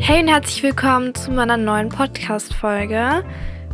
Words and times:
Hey 0.00 0.22
und 0.22 0.28
herzlich 0.28 0.62
willkommen 0.62 1.14
zu 1.14 1.30
meiner 1.32 1.56
neuen 1.56 1.88
Podcast-Folge. 1.90 3.24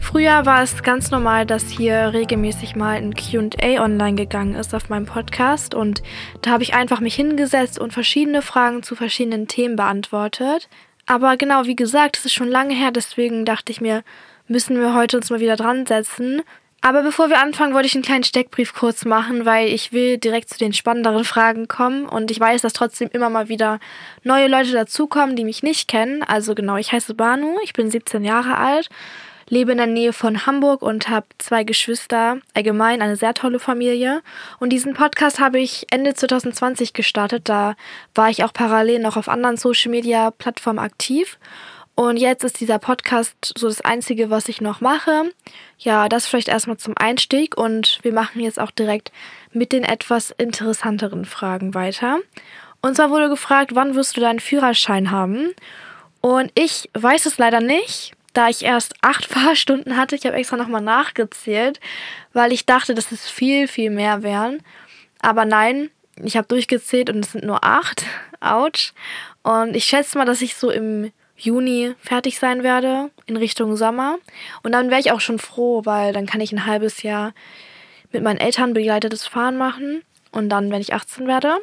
Früher 0.01 0.45
war 0.47 0.63
es 0.63 0.83
ganz 0.83 1.11
normal, 1.11 1.47
dass 1.47 1.69
hier 1.69 2.13
regelmäßig 2.13 2.75
mal 2.75 2.97
ein 2.97 3.15
QA 3.15 3.83
online 3.83 4.17
gegangen 4.17 4.55
ist 4.55 4.75
auf 4.75 4.89
meinem 4.89 5.07
Podcast 5.07 5.75
und 5.75 6.03
da 6.43 6.51
habe 6.51 6.63
ich 6.63 6.75
einfach 6.75 7.01
mich 7.01 7.15
hingesetzt 7.15 7.79
und 7.79 7.93
verschiedene 7.93 8.43
Fragen 8.43 8.83
zu 8.83 8.97
verschiedenen 8.97 9.47
Themen 9.47 9.77
beantwortet. 9.77 10.69
Aber 11.07 11.37
genau 11.37 11.67
wie 11.67 11.77
gesagt, 11.77 12.17
es 12.17 12.25
ist 12.25 12.33
schon 12.33 12.49
lange 12.49 12.75
her, 12.75 12.91
deswegen 12.91 13.45
dachte 13.45 13.71
ich 13.71 13.81
mir, 13.81 14.03
müssen 14.49 14.81
wir 14.81 14.95
heute 14.95 15.19
uns 15.19 15.31
mal 15.31 15.41
wieder 15.41 15.57
dran 15.57 15.87
setzen. 15.87 16.43
Aber 16.85 17.03
bevor 17.03 17.31
wir 17.31 17.41
anfangen, 17.41 17.73
wollte 17.73 17.87
ich 17.87 17.95
einen 17.95 18.05
kleinen 18.05 18.25
Steckbrief 18.25 18.75
kurz 18.75 19.07
machen, 19.07 19.47
weil 19.47 19.69
ich 19.69 19.95
will 19.95 20.19
direkt 20.19 20.51
zu 20.51 20.59
den 20.59 20.75
spannenderen 20.75 21.25
Fragen 21.25 21.67
kommen 21.67 22.05
und 22.05 22.31
ich 22.31 22.39
weiß, 22.39 22.61
dass 22.61 22.75
trotzdem 22.75 23.09
immer 23.11 23.31
mal 23.31 23.49
wieder 23.49 23.81
neue 24.23 24.49
Leute 24.49 24.73
dazukommen, 24.73 25.35
die 25.35 25.45
mich 25.45 25.63
nicht 25.63 25.89
kennen. 25.89 26.23
Also 26.23 26.55
genau, 26.55 26.77
ich 26.77 26.93
heiße 26.93 27.15
Banu, 27.15 27.57
ich 27.65 27.73
bin 27.73 27.91
17 27.91 28.23
Jahre 28.23 28.59
alt, 28.59 28.91
lebe 29.49 29.73
in 29.73 29.79
der 29.79 29.87
Nähe 29.87 30.13
von 30.13 30.45
Hamburg 30.45 30.83
und 30.83 31.09
habe 31.09 31.25
zwei 31.39 31.65
Geschwister, 31.65 32.37
allgemein 32.53 33.01
eine 33.01 33.17
sehr 33.17 33.33
tolle 33.33 33.61
Familie. 33.61 34.21
Und 34.61 34.69
diesen 34.69 34.93
Podcast 34.93 35.41
habe 35.41 35.61
ich 35.61 35.87
Ende 35.91 36.13
2020 36.13 36.93
gestartet, 36.93 37.49
da 37.49 37.77
war 38.15 38.29
ich 38.29 38.45
auch 38.45 38.53
parallel 38.53 38.99
noch 38.99 39.17
auf 39.17 39.31
anderen 39.31 39.57
Social-Media-Plattformen 39.57 40.81
aktiv. 40.81 41.39
Und 41.97 42.17
jetzt 42.17 42.43
ist 42.43 42.59
dieser 42.59 42.81
Podcast 42.81 43.53
so 43.57 43.69
das 43.69 43.81
Einzige, 43.81 44.29
was 44.29 44.49
ich 44.49 44.61
noch 44.61 44.81
mache. 44.81 45.31
Ja, 45.79 46.09
das 46.09 46.27
vielleicht 46.27 46.49
erstmal 46.49 46.77
zum 46.77 46.95
Einstieg 46.97 47.57
und 47.57 48.01
wir 48.03 48.13
machen 48.13 48.41
jetzt 48.41 48.59
auch 48.59 48.73
direkt 48.73 49.13
mit 49.53 49.71
den 49.71 49.85
etwas 49.85 50.33
interessanteren 50.33 51.25
Fragen 51.25 51.75
weiter. 51.75 52.19
Und 52.83 52.97
zwar 52.97 53.11
wurde 53.11 53.29
gefragt, 53.29 53.75
wann 53.75 53.95
wirst 53.95 54.17
du 54.17 54.21
deinen 54.21 54.41
Führerschein 54.41 55.13
haben? 55.13 55.51
Und 56.21 56.51
ich 56.55 56.91
weiß 56.95 57.27
es 57.27 57.39
leider 57.39 57.61
nicht, 57.61 58.13
da 58.33 58.49
ich 58.49 58.65
erst 58.65 58.95
acht 59.01 59.27
Fahrstunden 59.33 59.97
hatte. 59.97 60.17
Ich 60.17 60.27
habe 60.27 60.37
extra 60.37 60.57
nochmal 60.57 60.83
nachgezählt, 60.83 61.79
weil 62.33 62.53
ich 62.53 62.67
dachte, 62.67 62.95
dass 62.95 63.13
es 63.13 63.29
viel, 63.29 63.69
viel 63.69 63.91
mehr 63.91 64.25
wären. 64.25 64.63
Aber 65.21 65.45
nein, 65.45 65.91
ich 66.23 66.37
habe 66.37 66.49
durchgezählt 66.49 67.09
und 67.09 67.25
es 67.25 67.33
sind 67.33 67.45
nur 67.45 67.63
acht. 67.63 68.05
Autsch. 68.41 68.93
Und 69.43 69.77
ich 69.77 69.85
schätze 69.85 70.19
mal, 70.19 70.27
dass 70.27 70.43
ich 70.43 70.57
so 70.57 70.71
im 70.71 71.13
Juni 71.45 71.95
fertig 72.01 72.39
sein 72.39 72.63
werde 72.63 73.11
in 73.27 73.37
Richtung 73.37 73.77
Sommer. 73.77 74.19
Und 74.63 74.73
dann 74.73 74.91
wäre 74.91 75.01
ich 75.01 75.13
auch 75.13 75.21
schon 75.21 75.39
froh, 75.39 75.83
weil 75.85 76.13
dann 76.13 76.27
kann 76.27 76.41
ich 76.41 76.53
ein 76.53 76.67
halbes 76.67 77.03
Jahr 77.03 77.33
mit 78.13 78.23
meinen 78.23 78.39
Eltern 78.39 78.75
begleitetes 78.75 79.27
Fahren 79.27 79.57
machen. 79.57 80.03
Und 80.33 80.49
dann, 80.49 80.71
wenn 80.71 80.81
ich 80.81 80.95
18 80.95 81.27
werde, 81.27 81.59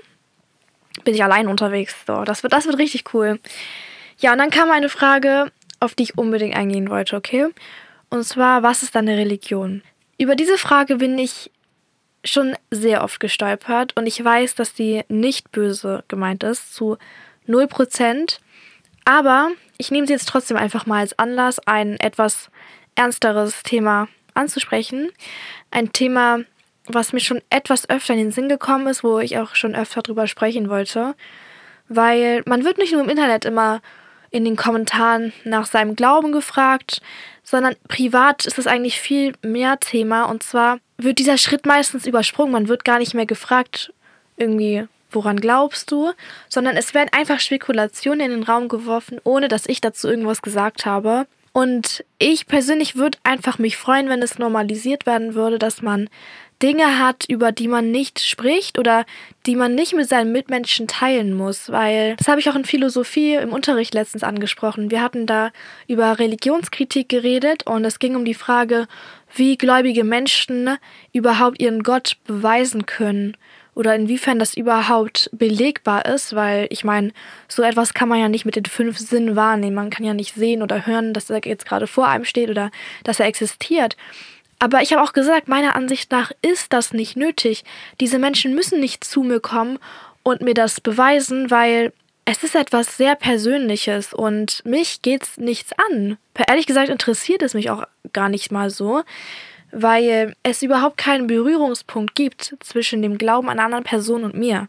bin 1.03 1.15
ich 1.15 1.23
allein 1.23 1.47
unterwegs. 1.47 1.95
So, 2.05 2.23
das 2.23 2.43
wird, 2.43 2.53
das 2.53 2.65
wird 2.65 2.77
richtig 2.77 3.13
cool. 3.13 3.39
Ja, 4.19 4.33
und 4.33 4.37
dann 4.37 4.49
kam 4.49 4.69
eine 4.71 4.89
Frage, 4.89 5.51
auf 5.79 5.95
die 5.95 6.03
ich 6.03 6.17
unbedingt 6.17 6.55
eingehen 6.55 6.89
wollte, 6.89 7.15
okay? 7.15 7.47
Und 8.09 8.23
zwar, 8.23 8.63
was 8.63 8.83
ist 8.83 8.95
deine 8.95 9.17
Religion? 9.17 9.81
Über 10.17 10.35
diese 10.35 10.57
Frage 10.57 10.97
bin 10.97 11.17
ich 11.17 11.49
schon 12.23 12.55
sehr 12.69 13.03
oft 13.03 13.19
gestolpert 13.19 13.97
und 13.97 14.05
ich 14.05 14.23
weiß, 14.23 14.55
dass 14.55 14.73
die 14.73 15.03
nicht 15.07 15.51
böse 15.51 16.03
gemeint 16.07 16.43
ist, 16.43 16.73
zu 16.75 16.97
0%. 17.47 18.37
Aber 19.05 19.51
ich 19.81 19.89
nehme 19.89 20.05
sie 20.05 20.13
jetzt 20.13 20.29
trotzdem 20.29 20.57
einfach 20.57 20.85
mal 20.85 20.99
als 20.99 21.17
Anlass, 21.17 21.59
ein 21.65 21.99
etwas 21.99 22.51
ernsteres 22.93 23.63
Thema 23.63 24.07
anzusprechen. 24.35 25.09
Ein 25.71 25.91
Thema, 25.91 26.41
was 26.85 27.13
mir 27.13 27.19
schon 27.19 27.41
etwas 27.49 27.89
öfter 27.89 28.13
in 28.13 28.19
den 28.19 28.31
Sinn 28.31 28.47
gekommen 28.47 28.85
ist, 28.85 29.03
wo 29.03 29.17
ich 29.17 29.39
auch 29.39 29.55
schon 29.55 29.73
öfter 29.73 30.03
drüber 30.03 30.27
sprechen 30.27 30.69
wollte. 30.69 31.15
Weil 31.89 32.43
man 32.45 32.63
wird 32.63 32.77
nicht 32.77 32.93
nur 32.93 33.01
im 33.01 33.09
Internet 33.09 33.43
immer 33.43 33.81
in 34.29 34.45
den 34.45 34.55
Kommentaren 34.55 35.33
nach 35.45 35.65
seinem 35.65 35.95
Glauben 35.95 36.31
gefragt, 36.31 37.01
sondern 37.43 37.75
privat 37.87 38.45
ist 38.45 38.59
es 38.59 38.67
eigentlich 38.67 39.01
viel 39.01 39.33
mehr 39.41 39.79
Thema. 39.79 40.25
Und 40.25 40.43
zwar 40.43 40.77
wird 40.99 41.17
dieser 41.17 41.39
Schritt 41.39 41.65
meistens 41.65 42.05
übersprungen. 42.05 42.51
Man 42.51 42.67
wird 42.67 42.85
gar 42.85 42.99
nicht 42.99 43.15
mehr 43.15 43.25
gefragt, 43.25 43.91
irgendwie, 44.37 44.87
woran 45.11 45.39
glaubst 45.39 45.91
du, 45.91 46.11
sondern 46.49 46.77
es 46.77 46.93
werden 46.93 47.09
einfach 47.11 47.39
Spekulationen 47.39 48.21
in 48.21 48.31
den 48.31 48.43
Raum 48.43 48.67
geworfen, 48.67 49.19
ohne 49.23 49.47
dass 49.47 49.67
ich 49.67 49.81
dazu 49.81 50.07
irgendwas 50.07 50.41
gesagt 50.41 50.85
habe. 50.85 51.27
Und 51.53 52.05
ich 52.17 52.47
persönlich 52.47 52.95
würde 52.95 53.17
einfach 53.23 53.59
mich 53.59 53.75
freuen, 53.75 54.07
wenn 54.07 54.21
es 54.21 54.39
normalisiert 54.39 55.05
werden 55.05 55.33
würde, 55.35 55.59
dass 55.59 55.81
man 55.81 56.09
Dinge 56.61 56.99
hat, 56.99 57.25
über 57.27 57.51
die 57.51 57.67
man 57.67 57.91
nicht 57.91 58.19
spricht 58.19 58.77
oder 58.77 59.05
die 59.45 59.55
man 59.55 59.73
nicht 59.73 59.93
mit 59.93 60.07
seinen 60.07 60.31
Mitmenschen 60.31 60.87
teilen 60.87 61.33
muss, 61.33 61.71
weil 61.71 62.15
das 62.17 62.27
habe 62.27 62.39
ich 62.39 62.49
auch 62.49 62.55
in 62.55 62.65
Philosophie 62.65 63.33
im 63.33 63.51
Unterricht 63.51 63.93
letztens 63.93 64.23
angesprochen. 64.23 64.91
Wir 64.91 65.01
hatten 65.01 65.25
da 65.25 65.51
über 65.87 66.19
Religionskritik 66.19 67.09
geredet 67.09 67.65
und 67.65 67.83
es 67.83 67.99
ging 67.99 68.15
um 68.15 68.25
die 68.25 68.35
Frage, 68.35 68.87
wie 69.33 69.57
gläubige 69.57 70.03
Menschen 70.03 70.77
überhaupt 71.13 71.59
ihren 71.59 71.83
Gott 71.83 72.17
beweisen 72.25 72.85
können 72.85 73.35
oder 73.81 73.95
inwiefern 73.95 74.37
das 74.37 74.53
überhaupt 74.53 75.27
belegbar 75.33 76.05
ist, 76.05 76.35
weil 76.35 76.67
ich 76.69 76.83
meine, 76.83 77.13
so 77.47 77.63
etwas 77.63 77.95
kann 77.95 78.07
man 78.07 78.19
ja 78.19 78.29
nicht 78.29 78.45
mit 78.45 78.55
den 78.55 78.65
fünf 78.65 78.99
Sinnen 78.99 79.35
wahrnehmen. 79.35 79.73
Man 79.73 79.89
kann 79.89 80.05
ja 80.05 80.13
nicht 80.13 80.35
sehen 80.35 80.61
oder 80.61 80.85
hören, 80.85 81.15
dass 81.15 81.31
er 81.31 81.41
jetzt 81.43 81.65
gerade 81.65 81.87
vor 81.87 82.07
einem 82.07 82.23
steht 82.23 82.51
oder 82.51 82.69
dass 83.03 83.19
er 83.19 83.25
existiert. 83.25 83.97
Aber 84.59 84.83
ich 84.83 84.93
habe 84.93 85.01
auch 85.01 85.13
gesagt, 85.13 85.47
meiner 85.47 85.75
Ansicht 85.75 86.11
nach 86.11 86.31
ist 86.43 86.73
das 86.73 86.93
nicht 86.93 87.17
nötig. 87.17 87.63
Diese 87.99 88.19
Menschen 88.19 88.53
müssen 88.53 88.79
nicht 88.79 89.03
zu 89.03 89.23
mir 89.23 89.39
kommen 89.39 89.79
und 90.21 90.41
mir 90.41 90.53
das 90.53 90.79
beweisen, 90.79 91.49
weil 91.49 91.91
es 92.25 92.43
ist 92.43 92.53
etwas 92.53 92.97
sehr 92.97 93.15
Persönliches 93.15 94.13
und 94.13 94.63
mich 94.63 95.01
geht's 95.01 95.37
nichts 95.37 95.71
an. 95.73 96.19
Ehrlich 96.47 96.67
gesagt 96.67 96.89
interessiert 96.89 97.41
es 97.41 97.55
mich 97.55 97.71
auch 97.71 97.85
gar 98.13 98.29
nicht 98.29 98.51
mal 98.51 98.69
so 98.69 99.01
weil 99.71 100.35
es 100.43 100.61
überhaupt 100.61 100.97
keinen 100.97 101.27
Berührungspunkt 101.27 102.15
gibt 102.15 102.55
zwischen 102.59 103.01
dem 103.01 103.17
Glauben 103.17 103.49
einer 103.49 103.63
anderen 103.63 103.83
Person 103.83 104.23
und 104.23 104.35
mir. 104.35 104.67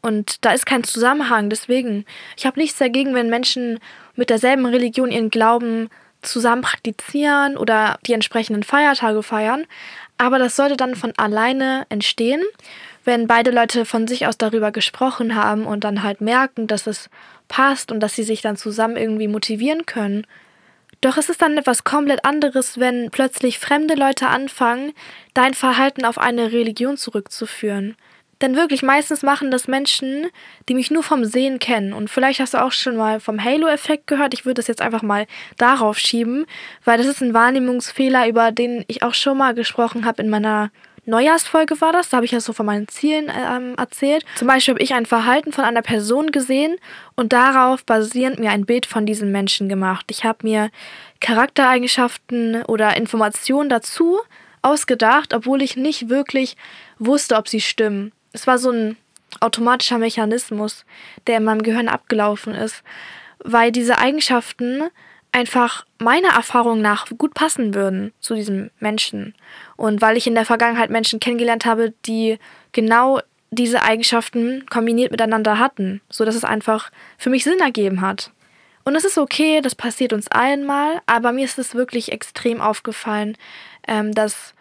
Und 0.00 0.44
da 0.44 0.52
ist 0.52 0.66
kein 0.66 0.84
Zusammenhang. 0.84 1.50
Deswegen, 1.50 2.04
ich 2.36 2.46
habe 2.46 2.60
nichts 2.60 2.78
dagegen, 2.78 3.14
wenn 3.14 3.30
Menschen 3.30 3.78
mit 4.14 4.30
derselben 4.30 4.66
Religion 4.66 5.10
ihren 5.10 5.30
Glauben 5.30 5.88
zusammen 6.22 6.62
praktizieren 6.62 7.56
oder 7.56 7.98
die 8.06 8.12
entsprechenden 8.12 8.62
Feiertage 8.62 9.22
feiern. 9.22 9.66
Aber 10.18 10.38
das 10.38 10.56
sollte 10.56 10.76
dann 10.76 10.94
von 10.94 11.12
alleine 11.16 11.86
entstehen, 11.88 12.42
wenn 13.04 13.26
beide 13.26 13.50
Leute 13.50 13.84
von 13.84 14.06
sich 14.06 14.26
aus 14.26 14.36
darüber 14.36 14.72
gesprochen 14.72 15.34
haben 15.34 15.64
und 15.64 15.84
dann 15.84 16.02
halt 16.02 16.20
merken, 16.20 16.66
dass 16.66 16.86
es 16.86 17.08
passt 17.46 17.90
und 17.90 18.00
dass 18.00 18.14
sie 18.14 18.24
sich 18.24 18.42
dann 18.42 18.56
zusammen 18.56 18.96
irgendwie 18.96 19.28
motivieren 19.28 19.86
können. 19.86 20.26
Doch 21.00 21.16
es 21.16 21.28
ist 21.28 21.42
dann 21.42 21.56
etwas 21.56 21.84
komplett 21.84 22.24
anderes, 22.24 22.78
wenn 22.78 23.10
plötzlich 23.10 23.58
fremde 23.58 23.94
Leute 23.94 24.28
anfangen, 24.28 24.92
dein 25.32 25.54
Verhalten 25.54 26.04
auf 26.04 26.18
eine 26.18 26.52
Religion 26.52 26.96
zurückzuführen. 26.96 27.96
Denn 28.40 28.54
wirklich, 28.54 28.82
meistens 28.82 29.22
machen 29.22 29.50
das 29.50 29.66
Menschen, 29.66 30.28
die 30.68 30.74
mich 30.74 30.90
nur 30.90 31.02
vom 31.02 31.24
Sehen 31.24 31.58
kennen. 31.58 31.92
Und 31.92 32.08
vielleicht 32.08 32.38
hast 32.38 32.54
du 32.54 32.62
auch 32.62 32.70
schon 32.70 32.96
mal 32.96 33.18
vom 33.18 33.42
Halo-Effekt 33.42 34.06
gehört. 34.06 34.32
Ich 34.32 34.44
würde 34.44 34.54
das 34.54 34.68
jetzt 34.68 34.80
einfach 34.80 35.02
mal 35.02 35.26
darauf 35.56 35.98
schieben, 35.98 36.46
weil 36.84 36.98
das 36.98 37.06
ist 37.08 37.20
ein 37.20 37.34
Wahrnehmungsfehler, 37.34 38.28
über 38.28 38.52
den 38.52 38.84
ich 38.86 39.02
auch 39.02 39.14
schon 39.14 39.38
mal 39.38 39.54
gesprochen 39.54 40.04
habe 40.04 40.22
in 40.22 40.30
meiner 40.30 40.70
Neujahrsfolge 41.08 41.80
war 41.80 41.92
das, 41.92 42.10
da 42.10 42.18
habe 42.18 42.26
ich 42.26 42.32
ja 42.32 42.40
so 42.40 42.52
von 42.52 42.66
meinen 42.66 42.86
Zielen 42.86 43.32
ähm, 43.34 43.74
erzählt. 43.78 44.24
Zum 44.36 44.46
Beispiel 44.46 44.74
habe 44.74 44.82
ich 44.82 44.92
ein 44.92 45.06
Verhalten 45.06 45.52
von 45.52 45.64
einer 45.64 45.80
Person 45.80 46.32
gesehen 46.32 46.76
und 47.16 47.32
darauf 47.32 47.84
basierend 47.84 48.38
mir 48.38 48.50
ein 48.50 48.66
Bild 48.66 48.84
von 48.84 49.06
diesem 49.06 49.32
Menschen 49.32 49.70
gemacht. 49.70 50.04
Ich 50.10 50.24
habe 50.24 50.46
mir 50.46 50.70
Charaktereigenschaften 51.20 52.62
oder 52.64 52.96
Informationen 52.96 53.70
dazu 53.70 54.18
ausgedacht, 54.60 55.32
obwohl 55.32 55.62
ich 55.62 55.76
nicht 55.76 56.10
wirklich 56.10 56.56
wusste, 56.98 57.36
ob 57.36 57.48
sie 57.48 57.62
stimmen. 57.62 58.12
Es 58.32 58.46
war 58.46 58.58
so 58.58 58.70
ein 58.70 58.96
automatischer 59.40 59.98
Mechanismus, 59.98 60.84
der 61.26 61.38
in 61.38 61.44
meinem 61.44 61.62
Gehirn 61.62 61.88
abgelaufen 61.88 62.54
ist, 62.54 62.82
weil 63.38 63.72
diese 63.72 63.98
Eigenschaften 63.98 64.90
einfach 65.32 65.86
meiner 65.98 66.30
Erfahrung 66.30 66.80
nach 66.80 67.06
gut 67.16 67.34
passen 67.34 67.74
würden 67.74 68.12
zu 68.20 68.34
diesem 68.34 68.70
Menschen. 68.80 69.34
Und 69.76 70.00
weil 70.00 70.16
ich 70.16 70.26
in 70.26 70.34
der 70.34 70.44
Vergangenheit 70.44 70.90
Menschen 70.90 71.20
kennengelernt 71.20 71.66
habe, 71.66 71.92
die 72.06 72.38
genau 72.72 73.20
diese 73.50 73.82
Eigenschaften 73.82 74.66
kombiniert 74.66 75.10
miteinander 75.10 75.58
hatten, 75.58 76.00
so 76.10 76.24
dass 76.24 76.34
es 76.34 76.44
einfach 76.44 76.90
für 77.16 77.30
mich 77.30 77.44
Sinn 77.44 77.60
ergeben 77.60 78.00
hat. 78.00 78.32
Und 78.84 78.94
es 78.94 79.04
ist 79.04 79.18
okay, 79.18 79.60
das 79.60 79.74
passiert 79.74 80.12
uns 80.12 80.28
allen 80.28 80.64
mal, 80.64 81.00
aber 81.06 81.32
mir 81.32 81.44
ist 81.44 81.58
es 81.58 81.74
wirklich 81.74 82.12
extrem 82.12 82.60
aufgefallen, 82.60 83.36
ähm, 83.86 84.12
dass 84.14 84.54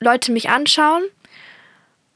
Leute 0.00 0.32
mich 0.32 0.50
anschauen 0.50 1.04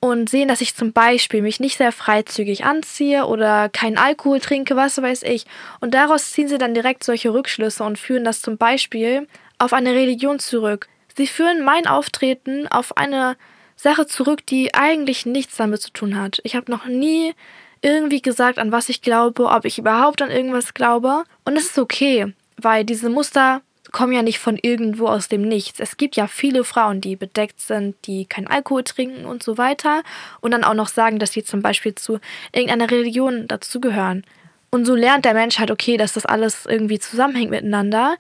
und 0.00 0.30
sehen, 0.30 0.48
dass 0.48 0.60
ich 0.60 0.76
zum 0.76 0.92
Beispiel 0.92 1.42
mich 1.42 1.60
nicht 1.60 1.78
sehr 1.78 1.92
freizügig 1.92 2.64
anziehe 2.64 3.26
oder 3.26 3.68
keinen 3.68 3.98
Alkohol 3.98 4.40
trinke, 4.40 4.76
was 4.76 5.00
weiß 5.00 5.24
ich. 5.24 5.46
Und 5.80 5.94
daraus 5.94 6.30
ziehen 6.30 6.48
sie 6.48 6.58
dann 6.58 6.74
direkt 6.74 7.02
solche 7.02 7.32
Rückschlüsse 7.32 7.82
und 7.82 7.98
führen 7.98 8.24
das 8.24 8.40
zum 8.40 8.58
Beispiel 8.58 9.26
auf 9.58 9.72
eine 9.72 9.94
Religion 9.94 10.38
zurück. 10.38 10.88
Sie 11.16 11.26
führen 11.26 11.64
mein 11.64 11.86
Auftreten 11.86 12.68
auf 12.68 12.96
eine 12.96 13.36
Sache 13.74 14.06
zurück, 14.06 14.46
die 14.46 14.74
eigentlich 14.74 15.26
nichts 15.26 15.56
damit 15.56 15.82
zu 15.82 15.92
tun 15.92 16.16
hat. 16.20 16.40
Ich 16.44 16.54
habe 16.54 16.70
noch 16.70 16.86
nie 16.86 17.34
irgendwie 17.82 18.22
gesagt, 18.22 18.58
an 18.58 18.72
was 18.72 18.88
ich 18.88 19.02
glaube, 19.02 19.46
ob 19.46 19.64
ich 19.64 19.78
überhaupt 19.78 20.22
an 20.22 20.30
irgendwas 20.30 20.74
glaube. 20.74 21.24
Und 21.44 21.56
das 21.56 21.64
ist 21.64 21.78
okay, 21.78 22.34
weil 22.56 22.84
diese 22.84 23.08
Muster 23.08 23.62
kommen 23.92 24.12
ja 24.12 24.22
nicht 24.22 24.38
von 24.38 24.58
irgendwo 24.60 25.06
aus 25.06 25.28
dem 25.28 25.42
Nichts. 25.42 25.80
Es 25.80 25.96
gibt 25.96 26.16
ja 26.16 26.26
viele 26.26 26.64
Frauen, 26.64 27.00
die 27.00 27.16
bedeckt 27.16 27.60
sind, 27.60 27.96
die 28.06 28.26
keinen 28.26 28.46
Alkohol 28.46 28.84
trinken 28.84 29.24
und 29.24 29.42
so 29.42 29.58
weiter 29.58 30.02
und 30.40 30.50
dann 30.50 30.64
auch 30.64 30.74
noch 30.74 30.88
sagen, 30.88 31.18
dass 31.18 31.32
sie 31.32 31.44
zum 31.44 31.62
Beispiel 31.62 31.94
zu 31.94 32.18
irgendeiner 32.52 32.90
Religion 32.90 33.48
dazugehören. 33.48 34.24
Und 34.70 34.84
so 34.84 34.94
lernt 34.94 35.24
der 35.24 35.34
Mensch 35.34 35.58
halt, 35.58 35.70
okay, 35.70 35.96
dass 35.96 36.12
das 36.12 36.26
alles 36.26 36.66
irgendwie 36.66 36.98
zusammenhängt 36.98 37.50
miteinander. 37.50 38.16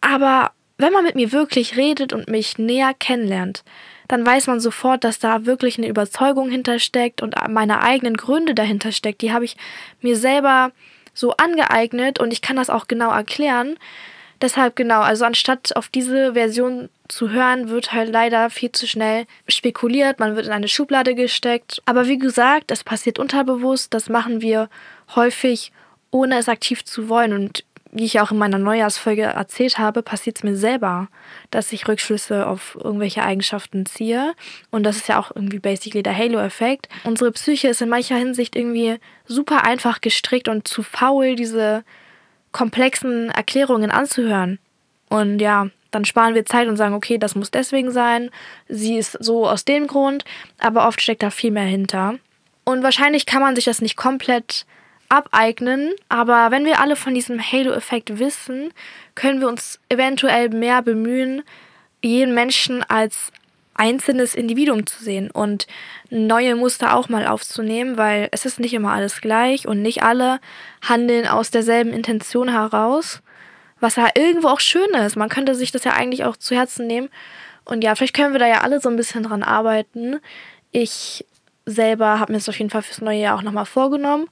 Aber 0.00 0.52
wenn 0.78 0.92
man 0.92 1.04
mit 1.04 1.14
mir 1.14 1.32
wirklich 1.32 1.76
redet 1.76 2.12
und 2.12 2.28
mich 2.28 2.56
näher 2.58 2.94
kennenlernt, 2.98 3.64
dann 4.08 4.24
weiß 4.26 4.46
man 4.46 4.60
sofort, 4.60 5.04
dass 5.04 5.18
da 5.18 5.46
wirklich 5.46 5.78
eine 5.78 5.86
Überzeugung 5.86 6.50
hintersteckt 6.50 7.22
und 7.22 7.34
meine 7.48 7.82
eigenen 7.82 8.16
Gründe 8.16 8.54
dahinter 8.54 8.90
steckt. 8.90 9.22
Die 9.22 9.32
habe 9.32 9.44
ich 9.44 9.56
mir 10.00 10.16
selber 10.16 10.72
so 11.12 11.32
angeeignet 11.36 12.18
und 12.18 12.32
ich 12.32 12.42
kann 12.42 12.56
das 12.56 12.70
auch 12.70 12.88
genau 12.88 13.10
erklären. 13.12 13.76
Deshalb 14.40 14.74
genau, 14.74 15.00
also 15.00 15.24
anstatt 15.24 15.76
auf 15.76 15.88
diese 15.88 16.32
Version 16.32 16.88
zu 17.08 17.30
hören, 17.30 17.68
wird 17.68 17.92
halt 17.92 18.10
leider 18.10 18.48
viel 18.48 18.72
zu 18.72 18.86
schnell 18.86 19.26
spekuliert, 19.48 20.18
man 20.18 20.36
wird 20.36 20.46
in 20.46 20.52
eine 20.52 20.68
Schublade 20.68 21.14
gesteckt. 21.14 21.82
Aber 21.84 22.08
wie 22.08 22.18
gesagt, 22.18 22.70
es 22.70 22.82
passiert 22.82 23.18
unterbewusst, 23.18 23.92
das 23.92 24.08
machen 24.08 24.40
wir 24.40 24.70
häufig, 25.14 25.72
ohne 26.10 26.38
es 26.38 26.48
aktiv 26.48 26.84
zu 26.84 27.08
wollen. 27.08 27.32
Und 27.32 27.64
wie 27.92 28.04
ich 28.04 28.20
auch 28.20 28.30
in 28.30 28.38
meiner 28.38 28.58
Neujahrsfolge 28.58 29.22
erzählt 29.22 29.78
habe, 29.78 30.02
passiert 30.02 30.38
es 30.38 30.44
mir 30.44 30.56
selber, 30.56 31.08
dass 31.50 31.72
ich 31.72 31.88
Rückschlüsse 31.88 32.46
auf 32.46 32.78
irgendwelche 32.82 33.22
Eigenschaften 33.22 33.84
ziehe. 33.84 34.34
Und 34.70 34.84
das 34.84 34.96
ist 34.96 35.08
ja 35.08 35.18
auch 35.18 35.32
irgendwie 35.34 35.58
basically 35.58 36.02
der 36.02 36.16
Halo-Effekt. 36.16 36.88
Unsere 37.04 37.32
Psyche 37.32 37.68
ist 37.68 37.82
in 37.82 37.88
mancher 37.88 38.16
Hinsicht 38.16 38.56
irgendwie 38.56 38.98
super 39.26 39.64
einfach 39.64 40.00
gestrickt 40.00 40.48
und 40.48 40.68
zu 40.68 40.82
faul, 40.82 41.34
diese 41.34 41.84
komplexen 42.52 43.30
Erklärungen 43.30 43.90
anzuhören. 43.90 44.58
Und 45.08 45.40
ja, 45.40 45.68
dann 45.90 46.04
sparen 46.04 46.34
wir 46.34 46.46
Zeit 46.46 46.68
und 46.68 46.76
sagen, 46.76 46.94
okay, 46.94 47.18
das 47.18 47.34
muss 47.34 47.50
deswegen 47.50 47.90
sein, 47.90 48.30
sie 48.68 48.96
ist 48.96 49.16
so 49.20 49.48
aus 49.48 49.64
dem 49.64 49.86
Grund, 49.86 50.24
aber 50.58 50.86
oft 50.86 51.00
steckt 51.00 51.22
da 51.22 51.30
viel 51.30 51.50
mehr 51.50 51.64
hinter. 51.64 52.16
Und 52.64 52.82
wahrscheinlich 52.82 53.26
kann 53.26 53.42
man 53.42 53.56
sich 53.56 53.64
das 53.64 53.80
nicht 53.80 53.96
komplett 53.96 54.66
abeignen, 55.08 55.92
aber 56.08 56.52
wenn 56.52 56.64
wir 56.64 56.78
alle 56.78 56.94
von 56.94 57.14
diesem 57.14 57.40
Halo-Effekt 57.40 58.20
wissen, 58.20 58.72
können 59.16 59.40
wir 59.40 59.48
uns 59.48 59.80
eventuell 59.88 60.50
mehr 60.50 60.82
bemühen, 60.82 61.42
jeden 62.00 62.32
Menschen 62.32 62.84
als 62.84 63.32
einzelnes 63.80 64.34
Individuum 64.34 64.86
zu 64.86 65.02
sehen 65.02 65.30
und 65.30 65.66
neue 66.10 66.54
Muster 66.54 66.94
auch 66.94 67.08
mal 67.08 67.26
aufzunehmen, 67.26 67.96
weil 67.96 68.28
es 68.30 68.44
ist 68.44 68.60
nicht 68.60 68.74
immer 68.74 68.92
alles 68.92 69.22
gleich 69.22 69.66
und 69.66 69.80
nicht 69.80 70.02
alle 70.02 70.38
handeln 70.86 71.26
aus 71.26 71.50
derselben 71.50 71.94
Intention 71.94 72.50
heraus, 72.50 73.22
was 73.80 73.96
ja 73.96 74.10
irgendwo 74.14 74.48
auch 74.48 74.60
schön 74.60 74.90
ist. 74.90 75.16
Man 75.16 75.30
könnte 75.30 75.54
sich 75.54 75.72
das 75.72 75.84
ja 75.84 75.92
eigentlich 75.92 76.26
auch 76.26 76.36
zu 76.36 76.54
Herzen 76.54 76.86
nehmen. 76.86 77.08
Und 77.64 77.82
ja, 77.82 77.94
vielleicht 77.94 78.14
können 78.14 78.34
wir 78.34 78.38
da 78.38 78.46
ja 78.46 78.60
alle 78.60 78.80
so 78.80 78.90
ein 78.90 78.96
bisschen 78.96 79.22
dran 79.22 79.42
arbeiten. 79.42 80.20
Ich 80.72 81.24
selber 81.64 82.20
habe 82.20 82.32
mir 82.32 82.38
das 82.38 82.50
auf 82.50 82.58
jeden 82.58 82.70
Fall 82.70 82.82
fürs 82.82 83.00
neue 83.00 83.20
Jahr 83.20 83.38
auch 83.38 83.42
nochmal 83.42 83.64
vorgenommen 83.64 84.28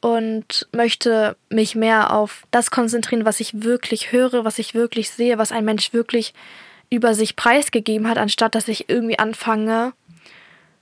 und 0.00 0.68
möchte 0.70 1.36
mich 1.48 1.74
mehr 1.74 2.12
auf 2.12 2.44
das 2.52 2.70
konzentrieren, 2.70 3.24
was 3.24 3.40
ich 3.40 3.62
wirklich 3.62 4.12
höre, 4.12 4.44
was 4.44 4.60
ich 4.60 4.72
wirklich 4.74 5.10
sehe, 5.10 5.38
was 5.38 5.50
ein 5.50 5.64
Mensch 5.64 5.92
wirklich 5.92 6.32
über 6.92 7.14
sich 7.14 7.36
preisgegeben 7.36 8.06
hat, 8.06 8.18
anstatt 8.18 8.54
dass 8.54 8.68
ich 8.68 8.90
irgendwie 8.90 9.18
anfange, 9.18 9.94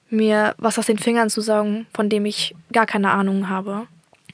mir 0.09 0.55
was 0.59 0.77
aus 0.77 0.87
den 0.87 0.99
Fingern 0.99 1.31
zu 1.31 1.41
saugen, 1.41 1.87
von 1.95 2.09
dem 2.09 2.27
ich 2.27 2.55
gar 2.73 2.85
keine 2.85 3.13
Ahnung 3.13 3.49
habe. 3.49 3.87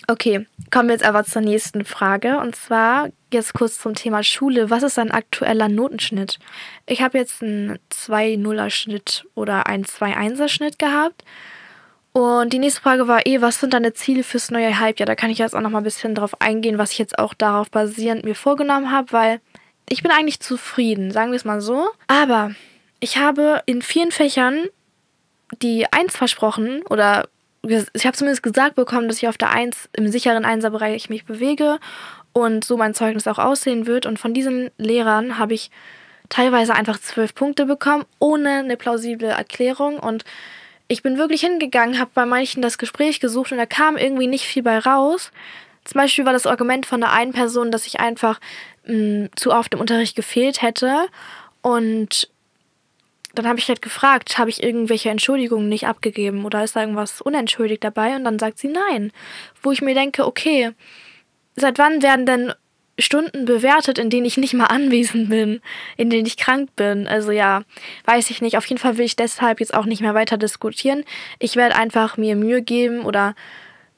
Okay, 0.08 0.46
kommen 0.70 0.88
wir 0.88 0.94
jetzt 0.94 1.04
aber 1.04 1.24
zur 1.24 1.42
nächsten 1.42 1.84
Frage. 1.84 2.38
Und 2.38 2.56
zwar 2.56 3.10
jetzt 3.30 3.52
kurz 3.52 3.78
zum 3.78 3.94
Thema 3.94 4.22
Schule. 4.22 4.70
Was 4.70 4.84
ist 4.84 4.96
dein 4.96 5.10
aktueller 5.10 5.68
Notenschnitt? 5.68 6.38
Ich 6.86 7.02
habe 7.02 7.18
jetzt 7.18 7.42
einen 7.42 7.78
2-0er-Schnitt 7.92 9.26
oder 9.34 9.66
einen 9.66 9.84
2-1er-Schnitt 9.84 10.78
gehabt. 10.78 11.24
Und 12.12 12.54
die 12.54 12.58
nächste 12.58 12.80
Frage 12.80 13.06
war 13.06 13.26
eh, 13.26 13.42
was 13.42 13.60
sind 13.60 13.74
deine 13.74 13.92
Ziele 13.92 14.22
fürs 14.22 14.50
neue 14.50 14.78
Halbjahr? 14.78 15.06
Da 15.06 15.14
kann 15.14 15.28
ich 15.28 15.38
jetzt 15.38 15.54
auch 15.54 15.60
noch 15.60 15.68
mal 15.68 15.78
ein 15.78 15.84
bisschen 15.84 16.14
drauf 16.14 16.40
eingehen, 16.40 16.78
was 16.78 16.92
ich 16.92 16.98
jetzt 16.98 17.18
auch 17.18 17.34
darauf 17.34 17.70
basierend 17.70 18.24
mir 18.24 18.34
vorgenommen 18.34 18.90
habe, 18.90 19.12
weil 19.12 19.40
ich 19.88 20.02
bin 20.02 20.10
eigentlich 20.10 20.40
zufrieden, 20.40 21.10
sagen 21.10 21.30
wir 21.30 21.36
es 21.36 21.44
mal 21.44 21.60
so. 21.60 21.88
Aber 22.08 22.52
ich 23.00 23.18
habe 23.18 23.62
in 23.66 23.82
vielen 23.82 24.10
Fächern 24.10 24.66
die 25.62 25.86
Eins 25.92 26.16
versprochen 26.16 26.82
oder 26.82 27.28
ich 27.62 28.06
habe 28.06 28.16
zumindest 28.16 28.42
gesagt 28.42 28.76
bekommen, 28.76 29.08
dass 29.08 29.18
ich 29.18 29.28
auf 29.28 29.38
der 29.38 29.50
Eins 29.50 29.88
im 29.92 30.08
sicheren 30.08 30.44
Einserbereich 30.44 31.10
mich 31.10 31.24
bewege 31.24 31.78
und 32.32 32.64
so 32.64 32.76
mein 32.76 32.94
Zeugnis 32.94 33.26
auch 33.26 33.38
aussehen 33.38 33.86
wird. 33.86 34.06
Und 34.06 34.18
von 34.18 34.34
diesen 34.34 34.70
Lehrern 34.78 35.38
habe 35.38 35.54
ich 35.54 35.70
teilweise 36.28 36.74
einfach 36.74 37.00
zwölf 37.00 37.34
Punkte 37.34 37.66
bekommen, 37.66 38.04
ohne 38.18 38.58
eine 38.58 38.76
plausible 38.76 39.28
Erklärung. 39.28 39.98
Und 39.98 40.24
ich 40.88 41.02
bin 41.02 41.18
wirklich 41.18 41.40
hingegangen, 41.40 41.98
habe 41.98 42.10
bei 42.14 42.26
manchen 42.26 42.62
das 42.62 42.78
Gespräch 42.78 43.20
gesucht 43.20 43.52
und 43.52 43.58
da 43.58 43.66
kam 43.66 43.96
irgendwie 43.96 44.28
nicht 44.28 44.44
viel 44.44 44.62
bei 44.62 44.78
raus. 44.78 45.32
Zum 45.84 46.00
Beispiel 46.00 46.24
war 46.24 46.32
das 46.32 46.46
Argument 46.46 46.84
von 46.84 47.00
der 47.00 47.12
einen 47.12 47.32
Person, 47.32 47.70
dass 47.70 47.86
ich 47.86 48.00
einfach 48.00 48.40
mh, 48.86 49.28
zu 49.36 49.52
oft 49.52 49.74
im 49.74 49.80
Unterricht 49.80 50.16
gefehlt 50.16 50.62
hätte. 50.62 51.06
Und 51.62 52.28
dann 53.34 53.46
habe 53.46 53.58
ich 53.58 53.68
halt 53.68 53.82
gefragt, 53.82 54.38
habe 54.38 54.50
ich 54.50 54.62
irgendwelche 54.62 55.10
Entschuldigungen 55.10 55.68
nicht 55.68 55.86
abgegeben 55.86 56.44
oder 56.44 56.64
ist 56.64 56.74
da 56.74 56.80
irgendwas 56.80 57.20
unentschuldigt 57.20 57.84
dabei? 57.84 58.16
Und 58.16 58.24
dann 58.24 58.38
sagt 58.38 58.58
sie 58.58 58.68
nein. 58.68 59.12
Wo 59.62 59.72
ich 59.72 59.82
mir 59.82 59.94
denke, 59.94 60.26
okay, 60.26 60.72
seit 61.54 61.78
wann 61.78 62.02
werden 62.02 62.26
denn 62.26 62.52
Stunden 62.98 63.44
bewertet, 63.44 63.98
in 63.98 64.08
denen 64.08 64.24
ich 64.24 64.38
nicht 64.38 64.54
mal 64.54 64.66
anwesend 64.66 65.28
bin, 65.28 65.60
in 65.98 66.08
denen 66.08 66.26
ich 66.26 66.38
krank 66.38 66.74
bin. 66.76 67.06
Also 67.06 67.30
ja, 67.30 67.62
weiß 68.06 68.30
ich 68.30 68.40
nicht. 68.40 68.56
Auf 68.56 68.66
jeden 68.66 68.80
Fall 68.80 68.96
will 68.96 69.04
ich 69.04 69.16
deshalb 69.16 69.60
jetzt 69.60 69.74
auch 69.74 69.84
nicht 69.84 70.00
mehr 70.00 70.14
weiter 70.14 70.38
diskutieren. 70.38 71.04
Ich 71.38 71.56
werde 71.56 71.76
einfach 71.76 72.16
mir 72.16 72.36
Mühe 72.36 72.62
geben 72.62 73.04
oder 73.04 73.34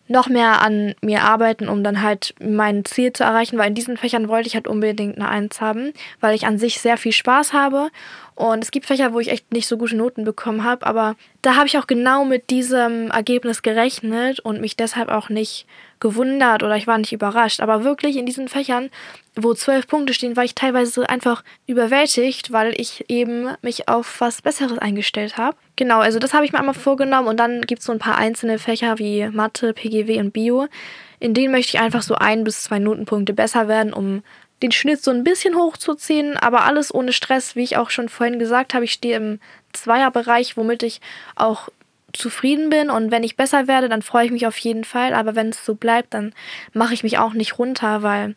noch 0.08 0.28
mehr 0.28 0.62
an 0.62 0.94
mir 1.02 1.22
arbeiten, 1.22 1.68
um 1.68 1.84
dann 1.84 2.02
halt 2.02 2.34
mein 2.40 2.84
Ziel 2.84 3.12
zu 3.12 3.24
erreichen, 3.24 3.58
weil 3.58 3.68
in 3.68 3.74
diesen 3.74 3.96
Fächern 3.96 4.28
wollte 4.28 4.48
ich 4.48 4.54
halt 4.54 4.66
unbedingt 4.66 5.16
eine 5.16 5.28
Eins 5.28 5.60
haben, 5.60 5.92
weil 6.20 6.34
ich 6.34 6.46
an 6.46 6.58
sich 6.58 6.80
sehr 6.80 6.96
viel 6.96 7.12
Spaß 7.12 7.52
habe. 7.52 7.90
Und 8.34 8.62
es 8.62 8.70
gibt 8.70 8.86
Fächer, 8.86 9.12
wo 9.12 9.20
ich 9.20 9.30
echt 9.30 9.52
nicht 9.52 9.66
so 9.66 9.76
gute 9.76 9.96
Noten 9.96 10.24
bekommen 10.24 10.64
habe, 10.64 10.86
aber 10.86 11.16
da 11.42 11.56
habe 11.56 11.66
ich 11.66 11.76
auch 11.76 11.86
genau 11.86 12.24
mit 12.24 12.50
diesem 12.50 13.10
Ergebnis 13.10 13.62
gerechnet 13.62 14.40
und 14.40 14.60
mich 14.60 14.76
deshalb 14.76 15.08
auch 15.08 15.28
nicht 15.28 15.66
gewundert 16.00 16.62
oder 16.62 16.76
ich 16.76 16.86
war 16.86 16.98
nicht 16.98 17.12
überrascht. 17.12 17.60
Aber 17.60 17.84
wirklich 17.84 18.16
in 18.16 18.26
diesen 18.26 18.48
Fächern, 18.48 18.90
wo 19.42 19.54
zwölf 19.54 19.86
Punkte 19.86 20.14
stehen, 20.14 20.36
war 20.36 20.44
ich 20.44 20.54
teilweise 20.54 21.08
einfach 21.08 21.44
überwältigt, 21.66 22.52
weil 22.52 22.78
ich 22.80 23.04
eben 23.08 23.48
mich 23.62 23.88
auf 23.88 24.20
was 24.20 24.42
Besseres 24.42 24.78
eingestellt 24.78 25.36
habe. 25.36 25.56
Genau, 25.76 26.00
also 26.00 26.18
das 26.18 26.34
habe 26.34 26.44
ich 26.44 26.52
mir 26.52 26.58
einmal 26.58 26.74
vorgenommen 26.74 27.28
und 27.28 27.38
dann 27.38 27.62
gibt 27.62 27.80
es 27.80 27.86
so 27.86 27.92
ein 27.92 27.98
paar 27.98 28.18
einzelne 28.18 28.58
Fächer 28.58 28.98
wie 28.98 29.28
Mathe, 29.28 29.72
PGW 29.72 30.18
und 30.18 30.32
Bio. 30.32 30.66
In 31.20 31.34
denen 31.34 31.52
möchte 31.52 31.76
ich 31.76 31.82
einfach 31.82 32.02
so 32.02 32.14
ein 32.14 32.44
bis 32.44 32.62
zwei 32.64 32.78
Notenpunkte 32.78 33.32
besser 33.32 33.68
werden, 33.68 33.92
um 33.92 34.22
den 34.62 34.72
Schnitt 34.72 35.02
so 35.02 35.10
ein 35.10 35.24
bisschen 35.24 35.54
hochzuziehen, 35.54 36.36
aber 36.36 36.64
alles 36.64 36.92
ohne 36.92 37.12
Stress, 37.12 37.54
wie 37.54 37.62
ich 37.62 37.76
auch 37.76 37.90
schon 37.90 38.08
vorhin 38.08 38.38
gesagt 38.38 38.74
habe. 38.74 38.84
Ich 38.84 38.92
stehe 38.92 39.16
im 39.16 39.40
Zweierbereich, 39.72 40.56
womit 40.56 40.82
ich 40.82 41.00
auch 41.36 41.68
zufrieden 42.12 42.70
bin 42.70 42.90
und 42.90 43.10
wenn 43.10 43.22
ich 43.22 43.36
besser 43.36 43.68
werde, 43.68 43.88
dann 43.88 44.02
freue 44.02 44.24
ich 44.26 44.32
mich 44.32 44.46
auf 44.46 44.56
jeden 44.58 44.84
Fall, 44.84 45.12
aber 45.12 45.34
wenn 45.34 45.50
es 45.50 45.64
so 45.64 45.74
bleibt, 45.74 46.14
dann 46.14 46.32
mache 46.72 46.94
ich 46.94 47.02
mich 47.02 47.18
auch 47.18 47.34
nicht 47.34 47.58
runter, 47.58 48.02
weil 48.02 48.34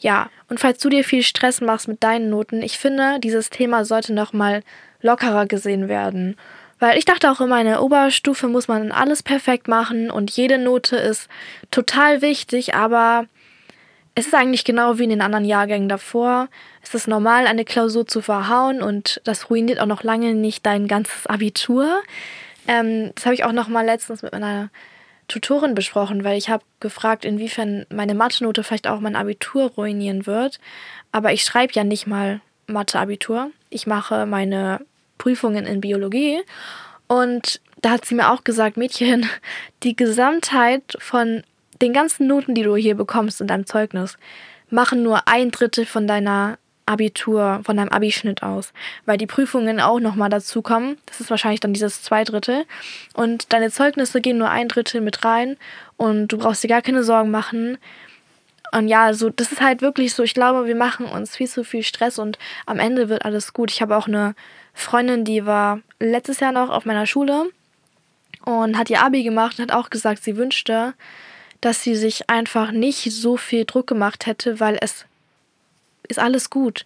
ja, 0.00 0.30
und 0.48 0.60
falls 0.60 0.78
du 0.78 0.88
dir 0.88 1.04
viel 1.04 1.22
Stress 1.22 1.60
machst 1.60 1.88
mit 1.88 2.02
deinen 2.02 2.30
Noten, 2.30 2.62
ich 2.62 2.78
finde, 2.78 3.18
dieses 3.20 3.50
Thema 3.50 3.84
sollte 3.84 4.12
noch 4.12 4.32
mal 4.32 4.62
lockerer 5.00 5.46
gesehen 5.46 5.88
werden 5.88 6.36
weil 6.78 6.98
ich 6.98 7.04
dachte 7.04 7.30
auch 7.30 7.40
immer, 7.40 7.60
in 7.60 7.66
der 7.66 7.82
Oberstufe 7.82 8.48
muss 8.48 8.68
man 8.68 8.92
alles 8.92 9.22
perfekt 9.22 9.68
machen 9.68 10.10
und 10.10 10.30
jede 10.30 10.58
Note 10.58 10.96
ist 10.96 11.28
total 11.70 12.20
wichtig, 12.20 12.74
aber 12.74 13.26
es 14.14 14.26
ist 14.26 14.34
eigentlich 14.34 14.64
genau 14.64 14.98
wie 14.98 15.04
in 15.04 15.10
den 15.10 15.20
anderen 15.20 15.44
Jahrgängen 15.44 15.88
davor. 15.88 16.48
Es 16.82 16.94
ist 16.94 17.08
normal, 17.08 17.46
eine 17.46 17.64
Klausur 17.64 18.06
zu 18.06 18.20
verhauen 18.20 18.82
und 18.82 19.20
das 19.24 19.50
ruiniert 19.50 19.80
auch 19.80 19.86
noch 19.86 20.02
lange 20.02 20.34
nicht 20.34 20.64
dein 20.64 20.86
ganzes 20.86 21.26
Abitur. 21.26 22.02
Ähm, 22.68 23.12
das 23.14 23.24
habe 23.24 23.34
ich 23.34 23.44
auch 23.44 23.52
noch 23.52 23.68
mal 23.68 23.84
letztens 23.84 24.22
mit 24.22 24.32
meiner 24.32 24.70
Tutorin 25.28 25.74
besprochen, 25.74 26.24
weil 26.24 26.38
ich 26.38 26.48
habe 26.48 26.64
gefragt, 26.80 27.24
inwiefern 27.24 27.86
meine 27.90 28.14
Mathe-Note 28.14 28.62
vielleicht 28.62 28.86
auch 28.86 29.00
mein 29.00 29.16
Abitur 29.16 29.72
ruinieren 29.76 30.26
wird. 30.26 30.60
Aber 31.12 31.32
ich 31.32 31.42
schreibe 31.42 31.72
ja 31.74 31.84
nicht 31.84 32.06
mal 32.06 32.40
Mathe-Abitur. 32.66 33.50
Ich 33.70 33.86
mache 33.86 34.26
meine 34.26 34.80
Prüfungen 35.18 35.66
in 35.66 35.80
Biologie. 35.80 36.40
Und 37.08 37.60
da 37.82 37.90
hat 37.90 38.04
sie 38.04 38.14
mir 38.14 38.30
auch 38.30 38.44
gesagt, 38.44 38.76
Mädchen, 38.76 39.26
die 39.82 39.96
Gesamtheit 39.96 40.96
von 40.98 41.42
den 41.82 41.92
ganzen 41.92 42.26
Noten, 42.26 42.54
die 42.54 42.62
du 42.62 42.76
hier 42.76 42.94
bekommst 42.94 43.40
in 43.40 43.46
deinem 43.46 43.66
Zeugnis, 43.66 44.16
machen 44.70 45.02
nur 45.02 45.28
ein 45.28 45.50
Drittel 45.50 45.86
von 45.86 46.06
deiner 46.06 46.58
Abitur, 46.86 47.60
von 47.64 47.76
deinem 47.76 47.88
Abischnitt 47.88 48.42
aus, 48.42 48.72
weil 49.04 49.18
die 49.18 49.26
Prüfungen 49.26 49.80
auch 49.80 49.98
nochmal 49.98 50.30
dazu 50.30 50.62
kommen. 50.62 50.98
Das 51.06 51.20
ist 51.20 51.30
wahrscheinlich 51.30 51.60
dann 51.60 51.72
dieses 51.72 52.02
zwei 52.02 52.24
Drittel. 52.24 52.64
Und 53.14 53.52
deine 53.52 53.70
Zeugnisse 53.70 54.20
gehen 54.20 54.38
nur 54.38 54.50
ein 54.50 54.68
Drittel 54.68 55.00
mit 55.00 55.24
rein 55.24 55.56
und 55.96 56.28
du 56.28 56.38
brauchst 56.38 56.62
dir 56.62 56.68
gar 56.68 56.82
keine 56.82 57.02
Sorgen 57.02 57.30
machen. 57.30 57.78
Und 58.72 58.88
ja, 58.88 59.12
so, 59.14 59.30
das 59.30 59.52
ist 59.52 59.60
halt 59.60 59.82
wirklich 59.82 60.14
so, 60.14 60.22
ich 60.22 60.34
glaube, 60.34 60.66
wir 60.66 60.76
machen 60.76 61.06
uns 61.06 61.36
viel 61.36 61.48
zu 61.48 61.64
viel 61.64 61.82
Stress 61.82 62.18
und 62.18 62.38
am 62.66 62.78
Ende 62.78 63.08
wird 63.08 63.24
alles 63.24 63.52
gut. 63.52 63.70
Ich 63.70 63.82
habe 63.82 63.96
auch 63.96 64.06
eine 64.06 64.34
Freundin, 64.74 65.24
die 65.24 65.46
war 65.46 65.80
letztes 65.98 66.40
Jahr 66.40 66.52
noch 66.52 66.70
auf 66.70 66.84
meiner 66.84 67.06
Schule 67.06 67.46
und 68.44 68.78
hat 68.78 68.90
ihr 68.90 69.02
Abi 69.02 69.22
gemacht 69.22 69.58
und 69.58 69.70
hat 69.70 69.76
auch 69.76 69.90
gesagt, 69.90 70.22
sie 70.22 70.36
wünschte, 70.36 70.94
dass 71.60 71.82
sie 71.82 71.96
sich 71.96 72.28
einfach 72.28 72.70
nicht 72.70 73.10
so 73.12 73.36
viel 73.36 73.64
Druck 73.64 73.86
gemacht 73.86 74.26
hätte, 74.26 74.60
weil 74.60 74.78
es 74.80 75.06
ist 76.08 76.18
alles 76.18 76.50
gut. 76.50 76.84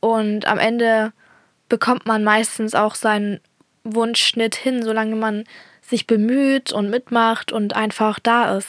Und 0.00 0.46
am 0.46 0.58
Ende 0.58 1.12
bekommt 1.68 2.06
man 2.06 2.24
meistens 2.24 2.74
auch 2.74 2.94
seinen 2.94 3.40
Wunschschnitt 3.84 4.54
hin, 4.54 4.82
solange 4.82 5.16
man 5.16 5.44
sich 5.80 6.06
bemüht 6.06 6.72
und 6.72 6.90
mitmacht 6.90 7.52
und 7.52 7.74
einfach 7.74 8.18
da 8.18 8.56
ist. 8.56 8.68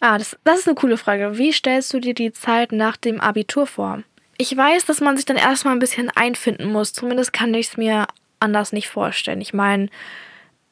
Ah, 0.00 0.18
das, 0.18 0.36
das 0.44 0.60
ist 0.60 0.68
eine 0.68 0.74
coole 0.74 0.96
Frage. 0.96 1.38
Wie 1.38 1.52
stellst 1.52 1.92
du 1.92 2.00
dir 2.00 2.14
die 2.14 2.32
Zeit 2.32 2.72
nach 2.72 2.96
dem 2.96 3.20
Abitur 3.20 3.66
vor? 3.66 4.02
Ich 4.38 4.54
weiß, 4.54 4.84
dass 4.84 5.00
man 5.00 5.16
sich 5.16 5.24
dann 5.24 5.36
erstmal 5.36 5.74
ein 5.74 5.80
bisschen 5.80 6.10
einfinden 6.10 6.70
muss. 6.70 6.92
Zumindest 6.92 7.32
kann 7.32 7.54
ich 7.54 7.68
es 7.68 7.76
mir 7.76 8.06
anders 8.38 8.72
nicht 8.72 8.88
vorstellen. 8.88 9.40
Ich 9.40 9.54
meine, 9.54 9.88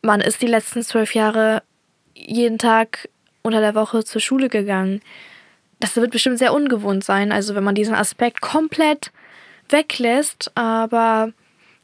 man 0.02 0.20
ist 0.20 0.42
die 0.42 0.46
letzten 0.46 0.82
zwölf 0.82 1.14
Jahre 1.14 1.62
jeden 2.14 2.58
Tag 2.58 3.08
unter 3.42 3.60
der 3.60 3.74
Woche 3.74 4.04
zur 4.04 4.20
Schule 4.20 4.48
gegangen 4.48 5.00
das 5.80 5.96
wird 5.96 6.10
bestimmt 6.10 6.38
sehr 6.38 6.54
ungewohnt 6.54 7.04
sein, 7.04 7.32
also 7.32 7.54
wenn 7.54 7.64
man 7.64 7.74
diesen 7.74 7.94
Aspekt 7.94 8.40
komplett 8.40 9.10
weglässt. 9.68 10.52
Aber 10.54 11.32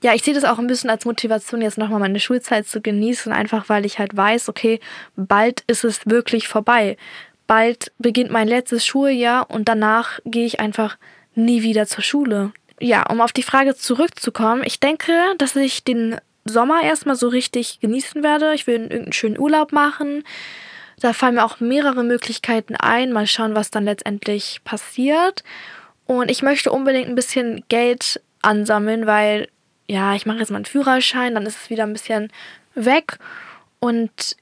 ja, 0.02 0.14
ich 0.14 0.22
sehe 0.22 0.34
das 0.34 0.44
auch 0.44 0.58
ein 0.58 0.66
bisschen 0.66 0.90
als 0.90 1.04
Motivation, 1.04 1.62
jetzt 1.62 1.78
nochmal 1.78 2.00
meine 2.00 2.20
Schulzeit 2.20 2.66
zu 2.66 2.80
genießen, 2.80 3.32
einfach 3.32 3.68
weil 3.68 3.84
ich 3.84 3.98
halt 3.98 4.16
weiß, 4.16 4.48
okay, 4.48 4.80
bald 5.16 5.62
ist 5.66 5.84
es 5.84 6.06
wirklich 6.06 6.48
vorbei. 6.48 6.96
Bald 7.46 7.92
beginnt 7.98 8.30
mein 8.30 8.48
letztes 8.48 8.86
Schuljahr 8.86 9.50
und 9.50 9.68
danach 9.68 10.20
gehe 10.24 10.46
ich 10.46 10.60
einfach 10.60 10.96
nie 11.34 11.62
wieder 11.62 11.86
zur 11.86 12.02
Schule. 12.02 12.52
Ja, 12.78 13.04
um 13.10 13.20
auf 13.20 13.32
die 13.32 13.42
Frage 13.42 13.74
zurückzukommen, 13.74 14.62
ich 14.64 14.80
denke, 14.80 15.12
dass 15.36 15.54
ich 15.56 15.84
den 15.84 16.16
Sommer 16.46 16.82
erstmal 16.82 17.16
so 17.16 17.28
richtig 17.28 17.80
genießen 17.80 18.22
werde. 18.22 18.54
Ich 18.54 18.66
will 18.66 18.74
irgendeinen 18.74 19.12
schönen 19.12 19.38
Urlaub 19.38 19.72
machen. 19.72 20.24
Da 21.00 21.12
fallen 21.12 21.36
mir 21.36 21.44
auch 21.44 21.60
mehrere 21.60 22.04
Möglichkeiten 22.04 22.76
ein. 22.76 23.12
Mal 23.12 23.26
schauen, 23.26 23.54
was 23.54 23.70
dann 23.70 23.84
letztendlich 23.84 24.60
passiert. 24.64 25.42
Und 26.06 26.30
ich 26.30 26.42
möchte 26.42 26.72
unbedingt 26.72 27.08
ein 27.08 27.14
bisschen 27.14 27.64
Geld 27.68 28.20
ansammeln, 28.42 29.06
weil, 29.06 29.48
ja, 29.88 30.14
ich 30.14 30.26
mache 30.26 30.38
jetzt 30.38 30.50
mal 30.50 30.56
einen 30.56 30.64
Führerschein, 30.64 31.34
dann 31.34 31.46
ist 31.46 31.56
es 31.56 31.70
wieder 31.70 31.84
ein 31.84 31.92
bisschen 31.92 32.32
weg. 32.74 33.18
Und 33.78 34.36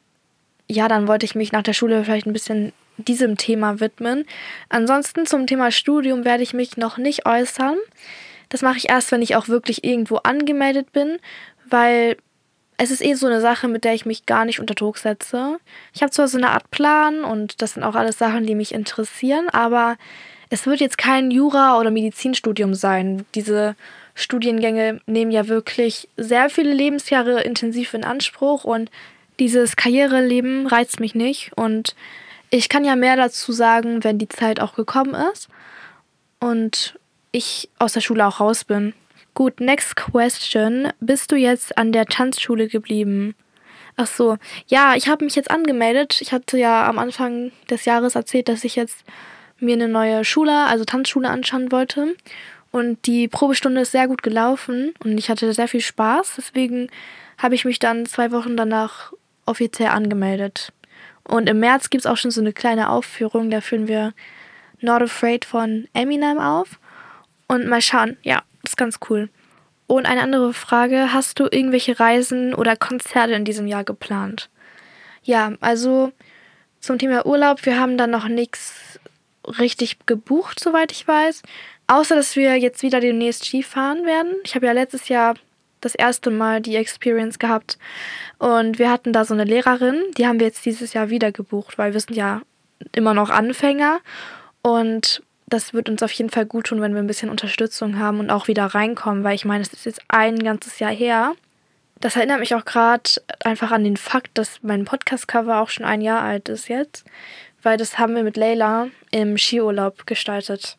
ja, 0.66 0.88
dann 0.88 1.08
wollte 1.08 1.26
ich 1.26 1.34
mich 1.34 1.52
nach 1.52 1.62
der 1.62 1.72
Schule 1.72 2.04
vielleicht 2.04 2.26
ein 2.26 2.32
bisschen 2.32 2.72
diesem 2.96 3.36
Thema 3.36 3.80
widmen. 3.80 4.24
Ansonsten 4.68 5.26
zum 5.26 5.46
Thema 5.46 5.70
Studium 5.70 6.24
werde 6.24 6.42
ich 6.42 6.52
mich 6.54 6.76
noch 6.76 6.98
nicht 6.98 7.26
äußern. 7.26 7.76
Das 8.48 8.62
mache 8.62 8.78
ich 8.78 8.88
erst, 8.88 9.12
wenn 9.12 9.22
ich 9.22 9.36
auch 9.36 9.48
wirklich 9.48 9.84
irgendwo 9.84 10.16
angemeldet 10.16 10.92
bin, 10.92 11.18
weil 11.68 12.16
es 12.78 12.92
ist 12.92 13.04
eh 13.04 13.14
so 13.14 13.26
eine 13.26 13.40
Sache, 13.40 13.66
mit 13.68 13.84
der 13.84 13.94
ich 13.94 14.06
mich 14.06 14.24
gar 14.24 14.44
nicht 14.44 14.60
unter 14.60 14.74
Druck 14.74 14.98
setze. 14.98 15.58
Ich 15.92 16.00
habe 16.00 16.12
zwar 16.12 16.28
so 16.28 16.38
eine 16.38 16.50
Art 16.50 16.70
Plan 16.70 17.24
und 17.24 17.60
das 17.60 17.74
sind 17.74 17.82
auch 17.82 17.96
alles 17.96 18.18
Sachen, 18.18 18.46
die 18.46 18.54
mich 18.54 18.72
interessieren, 18.72 19.48
aber 19.50 19.96
es 20.48 20.64
wird 20.64 20.80
jetzt 20.80 20.96
kein 20.96 21.30
Jura- 21.30 21.78
oder 21.78 21.90
Medizinstudium 21.90 22.74
sein. 22.74 23.26
Diese 23.34 23.74
Studiengänge 24.14 25.00
nehmen 25.06 25.32
ja 25.32 25.48
wirklich 25.48 26.08
sehr 26.16 26.48
viele 26.50 26.72
Lebensjahre 26.72 27.42
intensiv 27.42 27.94
in 27.94 28.04
Anspruch 28.04 28.62
und 28.64 28.90
dieses 29.40 29.74
Karriereleben 29.76 30.68
reizt 30.68 31.00
mich 31.00 31.16
nicht 31.16 31.52
und 31.56 31.96
ich 32.50 32.68
kann 32.68 32.84
ja 32.84 32.96
mehr 32.96 33.16
dazu 33.16 33.52
sagen, 33.52 34.04
wenn 34.04 34.18
die 34.18 34.28
Zeit 34.28 34.60
auch 34.60 34.74
gekommen 34.74 35.14
ist 35.32 35.48
und 36.38 36.98
ich 37.32 37.68
aus 37.78 37.92
der 37.92 38.00
Schule 38.00 38.26
auch 38.26 38.40
raus 38.40 38.64
bin. 38.64 38.94
Gut, 39.34 39.60
next 39.60 39.96
question. 39.96 40.88
Bist 41.00 41.30
du 41.30 41.36
jetzt 41.36 41.78
an 41.78 41.92
der 41.92 42.06
Tanzschule 42.06 42.68
geblieben? 42.68 43.34
Ach 43.96 44.06
so, 44.06 44.36
ja, 44.68 44.94
ich 44.94 45.08
habe 45.08 45.24
mich 45.24 45.34
jetzt 45.34 45.50
angemeldet. 45.50 46.20
Ich 46.20 46.32
hatte 46.32 46.56
ja 46.56 46.88
am 46.88 46.98
Anfang 46.98 47.50
des 47.68 47.84
Jahres 47.84 48.14
erzählt, 48.14 48.48
dass 48.48 48.64
ich 48.64 48.76
jetzt 48.76 49.04
mir 49.58 49.74
eine 49.74 49.88
neue 49.88 50.24
Schule, 50.24 50.66
also 50.66 50.84
Tanzschule 50.84 51.28
anschauen 51.28 51.72
wollte. 51.72 52.16
Und 52.70 53.06
die 53.06 53.28
Probestunde 53.28 53.80
ist 53.80 53.92
sehr 53.92 54.08
gut 54.08 54.22
gelaufen 54.22 54.94
und 55.02 55.18
ich 55.18 55.30
hatte 55.30 55.52
sehr 55.52 55.68
viel 55.68 55.80
Spaß. 55.80 56.34
Deswegen 56.36 56.88
habe 57.38 57.54
ich 57.54 57.64
mich 57.64 57.78
dann 57.78 58.06
zwei 58.06 58.30
Wochen 58.30 58.56
danach 58.56 59.12
offiziell 59.46 59.88
angemeldet. 59.88 60.72
Und 61.24 61.48
im 61.48 61.60
März 61.60 61.90
gibt 61.90 62.04
es 62.04 62.06
auch 62.06 62.16
schon 62.16 62.30
so 62.30 62.40
eine 62.40 62.52
kleine 62.52 62.90
Aufführung. 62.90 63.50
Da 63.50 63.60
führen 63.60 63.88
wir 63.88 64.12
Not 64.80 65.02
Afraid 65.02 65.44
von 65.44 65.88
Eminem 65.92 66.38
auf. 66.38 66.78
Und 67.48 67.66
mal 67.66 67.82
schauen, 67.82 68.16
ja, 68.22 68.42
ganz 68.78 68.98
cool. 69.10 69.28
Und 69.86 70.06
eine 70.06 70.22
andere 70.22 70.54
Frage, 70.54 71.12
hast 71.12 71.38
du 71.40 71.44
irgendwelche 71.44 71.98
Reisen 71.98 72.54
oder 72.54 72.76
Konzerte 72.76 73.34
in 73.34 73.44
diesem 73.44 73.66
Jahr 73.66 73.84
geplant? 73.84 74.48
Ja, 75.22 75.52
also 75.60 76.12
zum 76.80 76.98
Thema 76.98 77.26
Urlaub, 77.26 77.64
wir 77.66 77.78
haben 77.78 77.98
da 77.98 78.06
noch 78.06 78.28
nichts 78.28 78.98
richtig 79.58 80.06
gebucht, 80.06 80.60
soweit 80.60 80.92
ich 80.92 81.06
weiß. 81.06 81.42
Außer, 81.86 82.16
dass 82.16 82.36
wir 82.36 82.56
jetzt 82.56 82.82
wieder 82.82 83.00
demnächst 83.00 83.46
Skifahren 83.46 84.04
werden. 84.04 84.34
Ich 84.44 84.54
habe 84.54 84.66
ja 84.66 84.72
letztes 84.72 85.08
Jahr 85.08 85.34
das 85.80 85.94
erste 85.94 86.30
Mal 86.30 86.60
die 86.60 86.76
Experience 86.76 87.38
gehabt. 87.38 87.78
Und 88.38 88.78
wir 88.78 88.90
hatten 88.90 89.12
da 89.12 89.24
so 89.24 89.34
eine 89.34 89.44
Lehrerin, 89.44 90.02
die 90.16 90.26
haben 90.26 90.38
wir 90.38 90.46
jetzt 90.46 90.66
dieses 90.66 90.92
Jahr 90.92 91.08
wieder 91.10 91.32
gebucht, 91.32 91.78
weil 91.78 91.92
wir 91.92 92.00
sind 92.00 92.14
ja 92.14 92.42
immer 92.94 93.14
noch 93.14 93.30
Anfänger. 93.30 94.00
Und 94.62 95.22
das 95.48 95.72
wird 95.72 95.88
uns 95.88 96.02
auf 96.02 96.12
jeden 96.12 96.30
Fall 96.30 96.46
gut 96.46 96.66
tun, 96.66 96.80
wenn 96.80 96.92
wir 96.92 97.00
ein 97.00 97.06
bisschen 97.06 97.30
Unterstützung 97.30 97.98
haben 97.98 98.20
und 98.20 98.30
auch 98.30 98.48
wieder 98.48 98.66
reinkommen, 98.66 99.24
weil 99.24 99.34
ich 99.34 99.44
meine, 99.44 99.62
es 99.62 99.72
ist 99.72 99.86
jetzt 99.86 100.02
ein 100.08 100.38
ganzes 100.38 100.78
Jahr 100.78 100.92
her. 100.92 101.34
Das 102.00 102.16
erinnert 102.16 102.40
mich 102.40 102.54
auch 102.54 102.64
gerade 102.64 103.10
einfach 103.44 103.72
an 103.72 103.82
den 103.82 103.96
Fakt, 103.96 104.36
dass 104.38 104.62
mein 104.62 104.84
Podcast-Cover 104.84 105.60
auch 105.60 105.68
schon 105.68 105.84
ein 105.84 106.00
Jahr 106.00 106.22
alt 106.22 106.48
ist 106.48 106.68
jetzt, 106.68 107.04
weil 107.62 107.76
das 107.76 107.98
haben 107.98 108.14
wir 108.14 108.22
mit 108.22 108.36
Leila 108.36 108.88
im 109.10 109.36
Skiurlaub 109.36 110.06
gestaltet. 110.06 110.76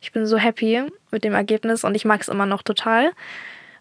Ich 0.00 0.12
bin 0.12 0.26
so 0.26 0.36
happy 0.36 0.82
mit 1.10 1.24
dem 1.24 1.34
Ergebnis 1.34 1.84
und 1.84 1.94
ich 1.94 2.04
mag 2.04 2.20
es 2.20 2.28
immer 2.28 2.46
noch 2.46 2.62
total. 2.62 3.12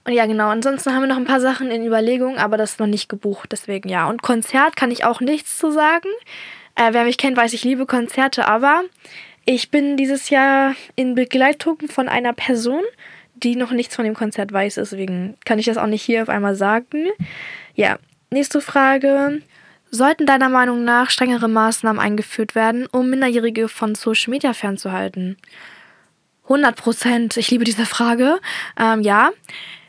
Und 0.06 0.14
ja, 0.14 0.26
genau. 0.26 0.50
Ansonsten 0.50 0.94
haben 0.94 1.02
wir 1.02 1.08
noch 1.08 1.18
ein 1.18 1.26
paar 1.26 1.42
Sachen 1.42 1.72
in 1.72 1.86
Überlegung, 1.86 2.38
aber 2.38 2.58
das 2.58 2.72
ist 2.72 2.80
noch 2.80 2.88
nicht 2.88 3.10
gebucht. 3.10 3.52
Deswegen 3.52 3.90
ja. 3.90 4.08
Und 4.10 4.22
Konzert 4.22 4.76
kann 4.76 4.92
ich 4.92 5.06
auch 5.06 5.22
nichts 5.22 5.58
zu 5.58 5.72
sagen. 5.72 6.10
Äh, 6.76 6.94
wer 6.94 7.04
mich 7.04 7.18
kennt, 7.18 7.36
weiß, 7.36 7.54
ich 7.54 7.64
liebe 7.64 7.86
Konzerte, 7.86 8.48
aber 8.48 8.84
ich 9.52 9.72
bin 9.72 9.98
dieses 9.98 10.30
Jahr 10.30 10.76
in 10.96 11.16
Begleitung 11.16 11.80
von 11.88 12.08
einer 12.08 12.34
Person, 12.34 12.84
die 13.34 13.56
noch 13.56 13.72
nichts 13.72 13.96
von 13.96 14.06
dem 14.06 14.14
Konzert 14.14 14.54
weiß, 14.54 14.76
deswegen 14.76 15.38
kann 15.44 15.58
ich 15.58 15.66
das 15.66 15.78
auch 15.78 15.88
nicht 15.88 16.04
hier 16.04 16.22
auf 16.22 16.30
einmal 16.30 16.54
sagen. 16.54 17.08
Ja, 17.74 17.98
nächste 18.30 18.62
Frage. 18.62 19.42
Sollten 19.90 20.28
deiner 20.28 20.50
Meinung 20.50 20.84
nach 20.84 21.10
strengere 21.10 21.48
Maßnahmen 21.48 22.00
eingeführt 22.00 22.54
werden, 22.54 22.86
um 22.92 23.10
Minderjährige 23.10 23.70
von 23.70 23.96
Social 23.96 24.30
Media 24.30 24.54
fernzuhalten? 24.54 25.36
100 26.44 26.76
Prozent. 26.76 27.38
Ich 27.38 27.50
liebe 27.50 27.64
diese 27.64 27.88
Frage. 27.88 28.40
Ähm, 28.80 29.02
ja, 29.02 29.32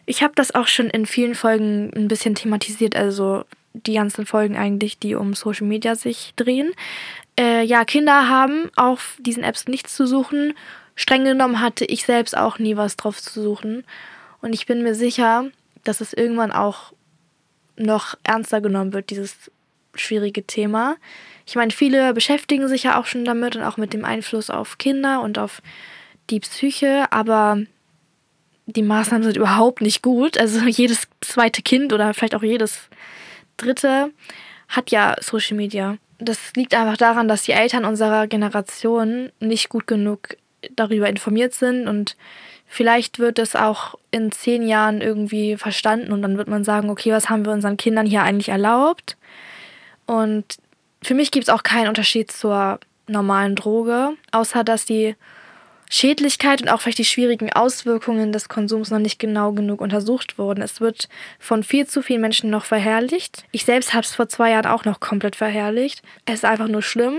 ich 0.07 0.23
habe 0.23 0.33
das 0.37 0.55
auch 0.55 0.69
schon 0.69 0.88
in 0.88 1.05
vielen 1.05 1.35
Folgen 1.35 1.90
ein 1.95 2.09
bisschen 2.09 2.35
thematisiert, 2.35 2.97
also 2.97 3.45
die 3.75 3.95
ganzen 3.95 4.25
Folgen 4.25 4.57
eigentlich, 4.57 4.99
die 4.99 5.14
um 5.14 5.35
Social 5.35 5.67
Media 5.67 5.97
sich 5.97 6.33
drehen 6.37 6.73
äh, 7.40 7.62
ja, 7.62 7.87
Kinder 7.87 8.28
haben 8.28 8.70
auf 8.76 9.16
diesen 9.18 9.42
Apps 9.42 9.66
nichts 9.66 9.97
zu 9.97 10.06
suchen. 10.06 10.52
Streng 10.94 11.25
genommen 11.25 11.61
hatte 11.61 11.87
ich 11.87 12.04
selbst 12.04 12.37
auch 12.37 12.59
nie 12.59 12.76
was 12.76 12.97
drauf 12.97 13.20
zu 13.20 13.42
suchen. 13.42 13.85
Und 14.42 14.52
ich 14.52 14.66
bin 14.66 14.82
mir 14.82 14.94
sicher, 14.94 15.47
dass 15.82 16.02
es 16.02 16.12
irgendwann 16.12 16.52
auch 16.52 16.92
noch 17.76 18.14
ernster 18.25 18.61
genommen 18.61 18.92
wird, 18.92 19.09
dieses 19.09 19.50
schwierige 19.94 20.47
Thema. 20.47 20.97
Ich 21.47 21.56
meine, 21.56 21.70
viele 21.70 22.12
beschäftigen 22.12 22.68
sich 22.68 22.82
ja 22.82 23.00
auch 23.00 23.06
schon 23.06 23.25
damit 23.25 23.56
und 23.56 23.62
auch 23.62 23.78
mit 23.78 23.94
dem 23.94 24.04
Einfluss 24.04 24.50
auf 24.50 24.76
Kinder 24.76 25.23
und 25.23 25.38
auf 25.38 25.62
die 26.28 26.40
Psyche, 26.40 27.11
aber 27.11 27.59
die 28.66 28.82
Maßnahmen 28.82 29.25
sind 29.25 29.38
überhaupt 29.38 29.80
nicht 29.80 30.02
gut. 30.02 30.38
Also 30.38 30.61
jedes 30.66 31.09
zweite 31.23 31.62
Kind 31.62 31.94
oder 31.94 32.12
vielleicht 32.12 32.35
auch 32.35 32.42
jedes 32.42 32.90
dritte 33.56 34.12
hat 34.68 34.90
ja 34.90 35.16
Social 35.20 35.56
Media 35.56 35.97
das 36.21 36.53
liegt 36.55 36.75
einfach 36.75 36.97
daran, 36.97 37.29
dass 37.29 37.43
die 37.43 37.53
Eltern 37.53 37.85
unserer 37.85 38.27
Generation 38.27 39.31
nicht 39.41 39.69
gut 39.69 39.87
genug 39.87 40.37
darüber 40.77 41.09
informiert 41.09 41.55
sind 41.55 41.89
und 41.89 42.17
vielleicht 42.67 43.19
wird 43.19 43.39
es 43.39 43.57
auch 43.57 43.97
in 44.11 44.31
zehn 44.31 44.67
Jahren 44.67 45.00
irgendwie 45.00 45.57
verstanden 45.57 46.12
und 46.12 46.23
dann 46.23 46.37
wird 46.37 46.49
man 46.49 46.65
sagen, 46.65 46.91
okay, 46.91 47.12
was 47.12 47.31
haben 47.31 47.45
wir 47.45 47.53
unseren 47.53 47.77
Kindern 47.77 48.07
hier 48.07 48.23
eigentlich 48.23 48.50
erlaubt? 48.50 49.17
Und 50.07 50.59
für 51.03 51.15
mich 51.15 51.31
gibt 51.31 51.45
es 51.45 51.55
auch 51.55 51.62
keinen 51.62 51.89
Unterschied 51.89 52.31
zur 52.31 52.79
normalen 53.09 53.57
Droge, 53.57 54.12
außer 54.33 54.65
dass 54.65 54.85
die 54.85 55.17
Schädlichkeit 55.92 56.62
und 56.62 56.68
auch 56.68 56.80
vielleicht 56.80 56.99
die 56.99 57.04
schwierigen 57.04 57.52
Auswirkungen 57.52 58.30
des 58.30 58.49
Konsums 58.49 58.90
noch 58.90 59.00
nicht 59.00 59.18
genau 59.18 59.50
genug 59.50 59.80
untersucht 59.80 60.38
wurden. 60.38 60.62
Es 60.62 60.80
wird 60.80 61.09
von 61.40 61.64
viel 61.64 61.87
zu 61.87 62.00
vielen 62.00 62.20
Menschen 62.20 62.49
noch 62.49 62.64
verherrlicht. 62.64 63.44
Ich 63.50 63.64
selbst 63.64 63.92
habe 63.92 64.04
es 64.04 64.14
vor 64.14 64.28
zwei 64.28 64.52
Jahren 64.52 64.66
auch 64.66 64.85
noch 64.85 65.00
komplett 65.00 65.35
verherrlicht. 65.35 66.02
Es 66.26 66.37
ist 66.37 66.44
einfach 66.44 66.68
nur 66.68 66.82
schlimm. 66.82 67.18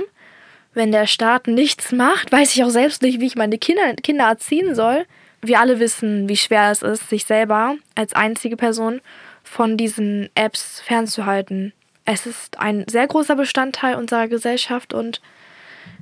Wenn 0.73 0.93
der 0.93 1.05
Staat 1.05 1.47
nichts 1.47 1.91
macht, 1.91 2.31
weiß 2.31 2.55
ich 2.55 2.63
auch 2.63 2.69
selbst 2.69 3.01
nicht, 3.01 3.19
wie 3.19 3.27
ich 3.27 3.35
meine 3.35 3.57
Kinder, 3.57 3.93
Kinder 4.01 4.23
erziehen 4.23 4.73
soll. 4.73 5.05
Wir 5.41 5.59
alle 5.59 5.81
wissen, 5.81 6.29
wie 6.29 6.37
schwer 6.37 6.71
es 6.71 6.81
ist, 6.81 7.09
sich 7.09 7.25
selber 7.25 7.75
als 7.95 8.13
einzige 8.13 8.55
Person 8.55 9.01
von 9.43 9.75
diesen 9.75 10.29
Apps 10.33 10.79
fernzuhalten. 10.79 11.73
Es 12.05 12.25
ist 12.25 12.57
ein 12.57 12.85
sehr 12.87 13.05
großer 13.05 13.35
Bestandteil 13.35 13.95
unserer 13.95 14.29
Gesellschaft 14.29 14.93
und 14.93 15.19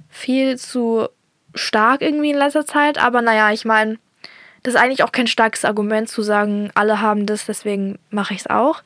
viel 0.09 0.57
zu 0.57 1.09
stark 1.55 2.01
irgendwie 2.01 2.31
in 2.31 2.37
letzter 2.37 2.65
Zeit. 2.65 2.97
Aber 2.97 3.21
naja, 3.21 3.51
ich 3.51 3.65
meine, 3.65 3.97
das 4.63 4.73
ist 4.73 4.79
eigentlich 4.79 5.03
auch 5.03 5.11
kein 5.11 5.27
starkes 5.27 5.65
Argument 5.65 6.09
zu 6.09 6.21
sagen, 6.21 6.71
alle 6.75 7.01
haben 7.01 7.25
das, 7.25 7.45
deswegen 7.45 7.97
mache 8.09 8.33
ich 8.33 8.41
es 8.41 8.47
auch. 8.47 8.81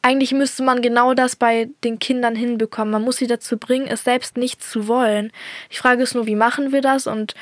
Eigentlich 0.00 0.32
müsste 0.32 0.62
man 0.62 0.80
genau 0.80 1.12
das 1.12 1.36
bei 1.36 1.68
den 1.84 1.98
Kindern 1.98 2.36
hinbekommen. 2.36 2.92
Man 2.92 3.02
muss 3.02 3.16
sie 3.16 3.26
dazu 3.26 3.58
bringen, 3.58 3.88
es 3.88 4.04
selbst 4.04 4.36
nicht 4.36 4.62
zu 4.62 4.86
wollen. 4.88 5.32
Die 5.72 5.76
Frage 5.76 6.02
ist 6.02 6.14
nur, 6.14 6.26
wie 6.26 6.36
machen 6.36 6.72
wir 6.72 6.80
das 6.80 7.06
und 7.06 7.34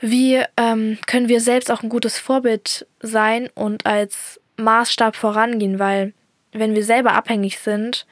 wie 0.00 0.42
ähm, 0.56 0.98
können 1.06 1.28
wir 1.28 1.40
selbst 1.40 1.70
auch 1.70 1.82
ein 1.82 1.88
gutes 1.88 2.18
Vorbild 2.18 2.86
sein 3.00 3.50
und 3.54 3.84
als 3.84 4.40
Maßstab 4.56 5.14
vorangehen, 5.14 5.78
weil 5.78 6.14
wenn 6.52 6.74
wir 6.74 6.84
selber 6.84 7.12
abhängig 7.12 7.58
sind, 7.58 8.06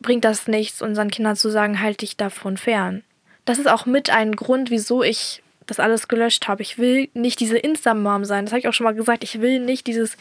bringt 0.00 0.24
das 0.24 0.46
nichts, 0.46 0.82
unseren 0.82 1.10
Kindern 1.10 1.36
zu 1.36 1.50
sagen, 1.50 1.80
halt 1.80 2.02
dich 2.02 2.16
davon 2.16 2.56
fern 2.56 3.02
das 3.44 3.58
ist 3.58 3.68
auch 3.68 3.86
mit 3.86 4.10
ein 4.10 4.36
Grund, 4.36 4.70
wieso 4.70 5.02
ich 5.02 5.42
das 5.66 5.80
alles 5.80 6.08
gelöscht 6.08 6.48
habe. 6.48 6.62
Ich 6.62 6.78
will 6.78 7.08
nicht 7.14 7.40
diese 7.40 7.58
Insta-Mom 7.58 8.24
sein. 8.24 8.44
Das 8.44 8.52
habe 8.52 8.60
ich 8.60 8.68
auch 8.68 8.72
schon 8.72 8.84
mal 8.84 8.94
gesagt. 8.94 9.24
Ich 9.24 9.40
will 9.40 9.60
nicht 9.60 9.86
dieses 9.86 10.16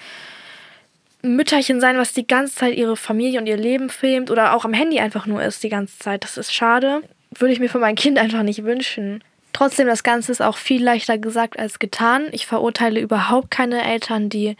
Mütterchen 1.21 1.81
sein, 1.81 1.97
was 1.97 2.13
die 2.13 2.27
ganze 2.27 2.55
Zeit 2.55 2.75
ihre 2.75 2.95
Familie 2.95 3.39
und 3.39 3.47
ihr 3.47 3.57
Leben 3.57 3.89
filmt 3.89 4.31
oder 4.31 4.53
auch 4.53 4.63
am 4.63 4.73
Handy 4.73 4.99
einfach 4.99 5.25
nur 5.25 5.43
ist 5.43 5.63
die 5.63 5.69
ganze 5.69 5.97
Zeit. 5.99 6.23
Das 6.23 6.37
ist 6.37 6.53
schade. 6.53 7.01
Würde 7.37 7.53
ich 7.53 7.59
mir 7.59 7.69
für 7.69 7.79
mein 7.79 7.95
Kind 7.95 8.17
einfach 8.17 8.43
nicht 8.43 8.63
wünschen. 8.63 9.23
Trotzdem, 9.51 9.87
das 9.87 10.03
Ganze 10.03 10.31
ist 10.31 10.41
auch 10.41 10.57
viel 10.57 10.83
leichter 10.83 11.17
gesagt 11.17 11.59
als 11.59 11.79
getan. 11.79 12.27
Ich 12.31 12.45
verurteile 12.45 12.99
überhaupt 12.99 13.51
keine 13.51 13.83
Eltern, 13.83 14.29
die 14.29 14.55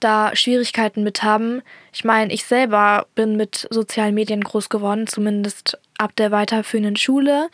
da 0.00 0.34
Schwierigkeiten 0.34 1.04
mit 1.04 1.22
haben. 1.22 1.62
Ich 1.92 2.04
meine, 2.04 2.32
ich 2.32 2.44
selber 2.44 3.06
bin 3.14 3.36
mit 3.36 3.68
sozialen 3.70 4.14
Medien 4.14 4.42
groß 4.42 4.68
geworden, 4.68 5.06
zumindest 5.06 5.78
ab 5.98 6.16
der 6.16 6.30
weiterführenden 6.32 6.96
Schule. 6.96 7.48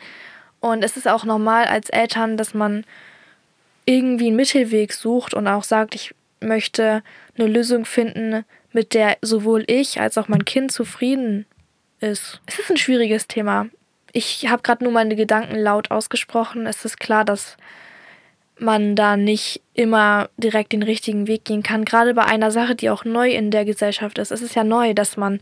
Und 0.59 0.83
es 0.83 0.97
ist 0.97 1.07
auch 1.07 1.23
normal 1.23 1.65
als 1.65 1.89
Eltern, 1.89 2.37
dass 2.37 2.53
man 2.53 2.85
irgendwie 3.85 4.27
einen 4.27 4.35
Mittelweg 4.35 4.93
sucht 4.93 5.33
und 5.33 5.47
auch 5.47 5.63
sagt, 5.63 5.95
ich 5.95 6.13
möchte 6.41 7.01
eine 7.37 7.47
Lösung 7.47 7.85
finden, 7.85 8.45
mit 8.71 8.93
der 8.93 9.17
sowohl 9.21 9.63
ich 9.67 9.99
als 9.99 10.17
auch 10.17 10.27
mein 10.27 10.45
Kind 10.45 10.71
zufrieden 10.71 11.45
ist. 11.99 12.41
Es 12.45 12.59
ist 12.59 12.69
ein 12.69 12.77
schwieriges 12.77 13.27
Thema. 13.27 13.67
Ich 14.11 14.47
habe 14.49 14.61
gerade 14.61 14.83
nur 14.83 14.93
meine 14.93 15.15
Gedanken 15.15 15.55
laut 15.55 15.91
ausgesprochen. 15.91 16.65
Es 16.65 16.85
ist 16.85 16.99
klar, 16.99 17.25
dass 17.25 17.57
man 18.57 18.95
da 18.95 19.17
nicht 19.17 19.61
immer 19.73 20.29
direkt 20.37 20.73
den 20.73 20.83
richtigen 20.83 21.27
Weg 21.27 21.45
gehen 21.45 21.63
kann. 21.63 21.85
Gerade 21.85 22.13
bei 22.13 22.25
einer 22.25 22.51
Sache, 22.51 22.75
die 22.75 22.89
auch 22.89 23.05
neu 23.05 23.31
in 23.31 23.51
der 23.51 23.65
Gesellschaft 23.65 24.17
ist. 24.17 24.31
Es 24.31 24.41
ist 24.41 24.55
ja 24.55 24.63
neu, 24.63 24.93
dass 24.93 25.17
man 25.17 25.39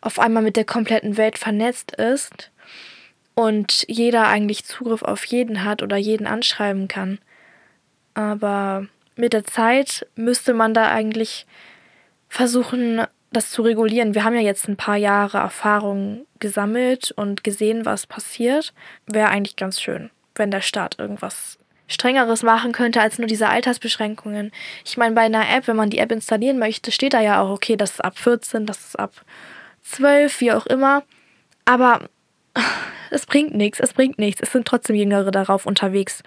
auf 0.00 0.18
einmal 0.18 0.42
mit 0.42 0.56
der 0.56 0.64
kompletten 0.64 1.16
Welt 1.16 1.38
vernetzt 1.38 1.92
ist 1.96 2.50
und 3.36 3.84
jeder 3.86 4.26
eigentlich 4.26 4.64
Zugriff 4.64 5.02
auf 5.02 5.24
jeden 5.26 5.62
hat 5.62 5.82
oder 5.82 5.96
jeden 5.96 6.26
anschreiben 6.26 6.88
kann. 6.88 7.18
Aber 8.14 8.86
mit 9.14 9.34
der 9.34 9.44
Zeit 9.44 10.06
müsste 10.16 10.54
man 10.54 10.74
da 10.74 10.90
eigentlich 10.90 11.46
versuchen, 12.28 13.06
das 13.30 13.50
zu 13.50 13.62
regulieren. 13.62 14.14
Wir 14.14 14.24
haben 14.24 14.34
ja 14.34 14.40
jetzt 14.40 14.68
ein 14.68 14.78
paar 14.78 14.96
Jahre 14.96 15.38
Erfahrung 15.38 16.26
gesammelt 16.38 17.12
und 17.12 17.44
gesehen, 17.44 17.84
was 17.84 18.06
passiert. 18.06 18.72
Wäre 19.06 19.28
eigentlich 19.28 19.56
ganz 19.56 19.80
schön, 19.80 20.10
wenn 20.34 20.50
der 20.50 20.62
Staat 20.62 20.98
irgendwas 20.98 21.58
strengeres 21.88 22.42
machen 22.42 22.72
könnte 22.72 23.00
als 23.00 23.18
nur 23.18 23.28
diese 23.28 23.48
Altersbeschränkungen. 23.48 24.50
Ich 24.84 24.96
meine, 24.96 25.14
bei 25.14 25.22
einer 25.22 25.48
App, 25.48 25.68
wenn 25.68 25.76
man 25.76 25.90
die 25.90 25.98
App 25.98 26.10
installieren 26.10 26.58
möchte, 26.58 26.90
steht 26.90 27.12
da 27.12 27.20
ja 27.20 27.40
auch, 27.40 27.50
okay, 27.50 27.76
das 27.76 27.92
ist 27.92 28.04
ab 28.04 28.18
14, 28.18 28.64
das 28.64 28.78
ist 28.78 28.98
ab 28.98 29.12
12, 29.82 30.40
wie 30.40 30.52
auch 30.52 30.66
immer. 30.66 31.02
Aber 31.64 32.08
es 33.10 33.26
bringt 33.26 33.54
nichts, 33.54 33.80
es 33.80 33.92
bringt 33.92 34.18
nichts. 34.18 34.40
Es 34.42 34.52
sind 34.52 34.66
trotzdem 34.66 34.96
Jüngere 34.96 35.30
darauf 35.30 35.66
unterwegs. 35.66 36.22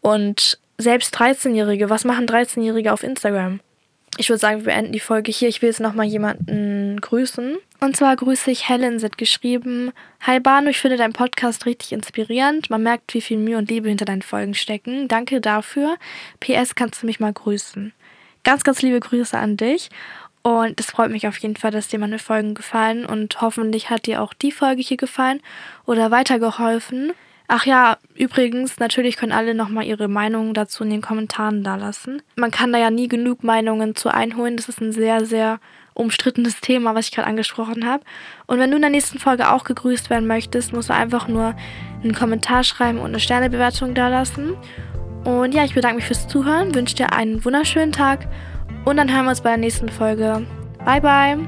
Und 0.00 0.58
selbst 0.78 1.16
13-Jährige, 1.16 1.90
was 1.90 2.04
machen 2.04 2.26
13-Jährige 2.26 2.92
auf 2.92 3.02
Instagram? 3.02 3.60
Ich 4.16 4.28
würde 4.28 4.38
sagen, 4.38 4.60
wir 4.60 4.72
beenden 4.72 4.92
die 4.92 5.00
Folge 5.00 5.30
hier. 5.30 5.48
Ich 5.48 5.62
will 5.62 5.68
jetzt 5.68 5.80
nochmal 5.80 6.06
jemanden 6.06 7.00
grüßen. 7.00 7.56
Und 7.80 7.96
zwar 7.96 8.16
grüße 8.16 8.50
ich 8.50 8.68
Helen, 8.68 8.98
sie 8.98 9.04
hat 9.04 9.18
geschrieben, 9.18 9.92
Hi 10.20 10.40
Banu, 10.40 10.70
ich 10.70 10.78
finde 10.78 10.96
deinen 10.96 11.12
Podcast 11.12 11.66
richtig 11.66 11.92
inspirierend. 11.92 12.70
Man 12.70 12.82
merkt, 12.82 13.14
wie 13.14 13.20
viel 13.20 13.38
Mühe 13.38 13.58
und 13.58 13.70
Liebe 13.70 13.88
hinter 13.88 14.06
deinen 14.06 14.22
Folgen 14.22 14.54
stecken. 14.54 15.06
Danke 15.06 15.40
dafür. 15.40 15.96
PS, 16.40 16.74
kannst 16.74 17.02
du 17.02 17.06
mich 17.06 17.20
mal 17.20 17.32
grüßen. 17.32 17.92
Ganz, 18.42 18.64
ganz 18.64 18.82
liebe 18.82 18.98
Grüße 18.98 19.38
an 19.38 19.56
dich. 19.56 19.90
Und 20.48 20.80
es 20.80 20.86
freut 20.86 21.10
mich 21.10 21.28
auf 21.28 21.36
jeden 21.38 21.56
Fall, 21.56 21.70
dass 21.72 21.88
dir 21.88 21.98
meine 21.98 22.18
Folgen 22.18 22.54
gefallen 22.54 23.04
und 23.04 23.38
hoffentlich 23.42 23.90
hat 23.90 24.06
dir 24.06 24.22
auch 24.22 24.32
die 24.32 24.50
Folge 24.50 24.80
hier 24.80 24.96
gefallen 24.96 25.42
oder 25.84 26.10
weitergeholfen. 26.10 27.12
Ach 27.48 27.66
ja, 27.66 27.98
übrigens, 28.14 28.78
natürlich 28.78 29.18
können 29.18 29.32
alle 29.32 29.54
nochmal 29.54 29.84
ihre 29.84 30.08
Meinungen 30.08 30.54
dazu 30.54 30.84
in 30.84 30.90
den 30.90 31.02
Kommentaren 31.02 31.62
da 31.64 31.76
lassen. 31.76 32.22
Man 32.36 32.50
kann 32.50 32.72
da 32.72 32.78
ja 32.78 32.90
nie 32.90 33.08
genug 33.08 33.44
Meinungen 33.44 33.94
zu 33.94 34.08
einholen. 34.08 34.56
Das 34.56 34.70
ist 34.70 34.80
ein 34.80 34.92
sehr, 34.92 35.26
sehr 35.26 35.60
umstrittenes 35.92 36.60
Thema, 36.62 36.94
was 36.94 37.08
ich 37.08 37.12
gerade 37.12 37.28
angesprochen 37.28 37.86
habe. 37.86 38.02
Und 38.46 38.58
wenn 38.58 38.70
du 38.70 38.76
in 38.76 38.82
der 38.82 38.90
nächsten 38.90 39.18
Folge 39.18 39.52
auch 39.52 39.64
gegrüßt 39.64 40.08
werden 40.08 40.26
möchtest, 40.26 40.72
musst 40.72 40.88
du 40.88 40.94
einfach 40.94 41.28
nur 41.28 41.54
einen 42.02 42.14
Kommentar 42.14 42.64
schreiben 42.64 43.00
und 43.00 43.08
eine 43.08 43.20
Sternebewertung 43.20 43.94
da 43.94 44.08
lassen. 44.08 44.56
Und 45.24 45.52
ja, 45.52 45.64
ich 45.64 45.74
bedanke 45.74 45.96
mich 45.96 46.06
fürs 46.06 46.26
Zuhören, 46.26 46.74
wünsche 46.74 46.96
dir 46.96 47.12
einen 47.12 47.44
wunderschönen 47.44 47.92
Tag 47.92 48.26
und 48.84 48.96
dann 48.96 49.12
hören 49.12 49.24
wir 49.24 49.30
uns 49.30 49.40
bei 49.40 49.50
der 49.50 49.58
nächsten 49.58 49.88
Folge. 49.88 50.46
Bye, 50.84 51.00
bye. 51.00 51.38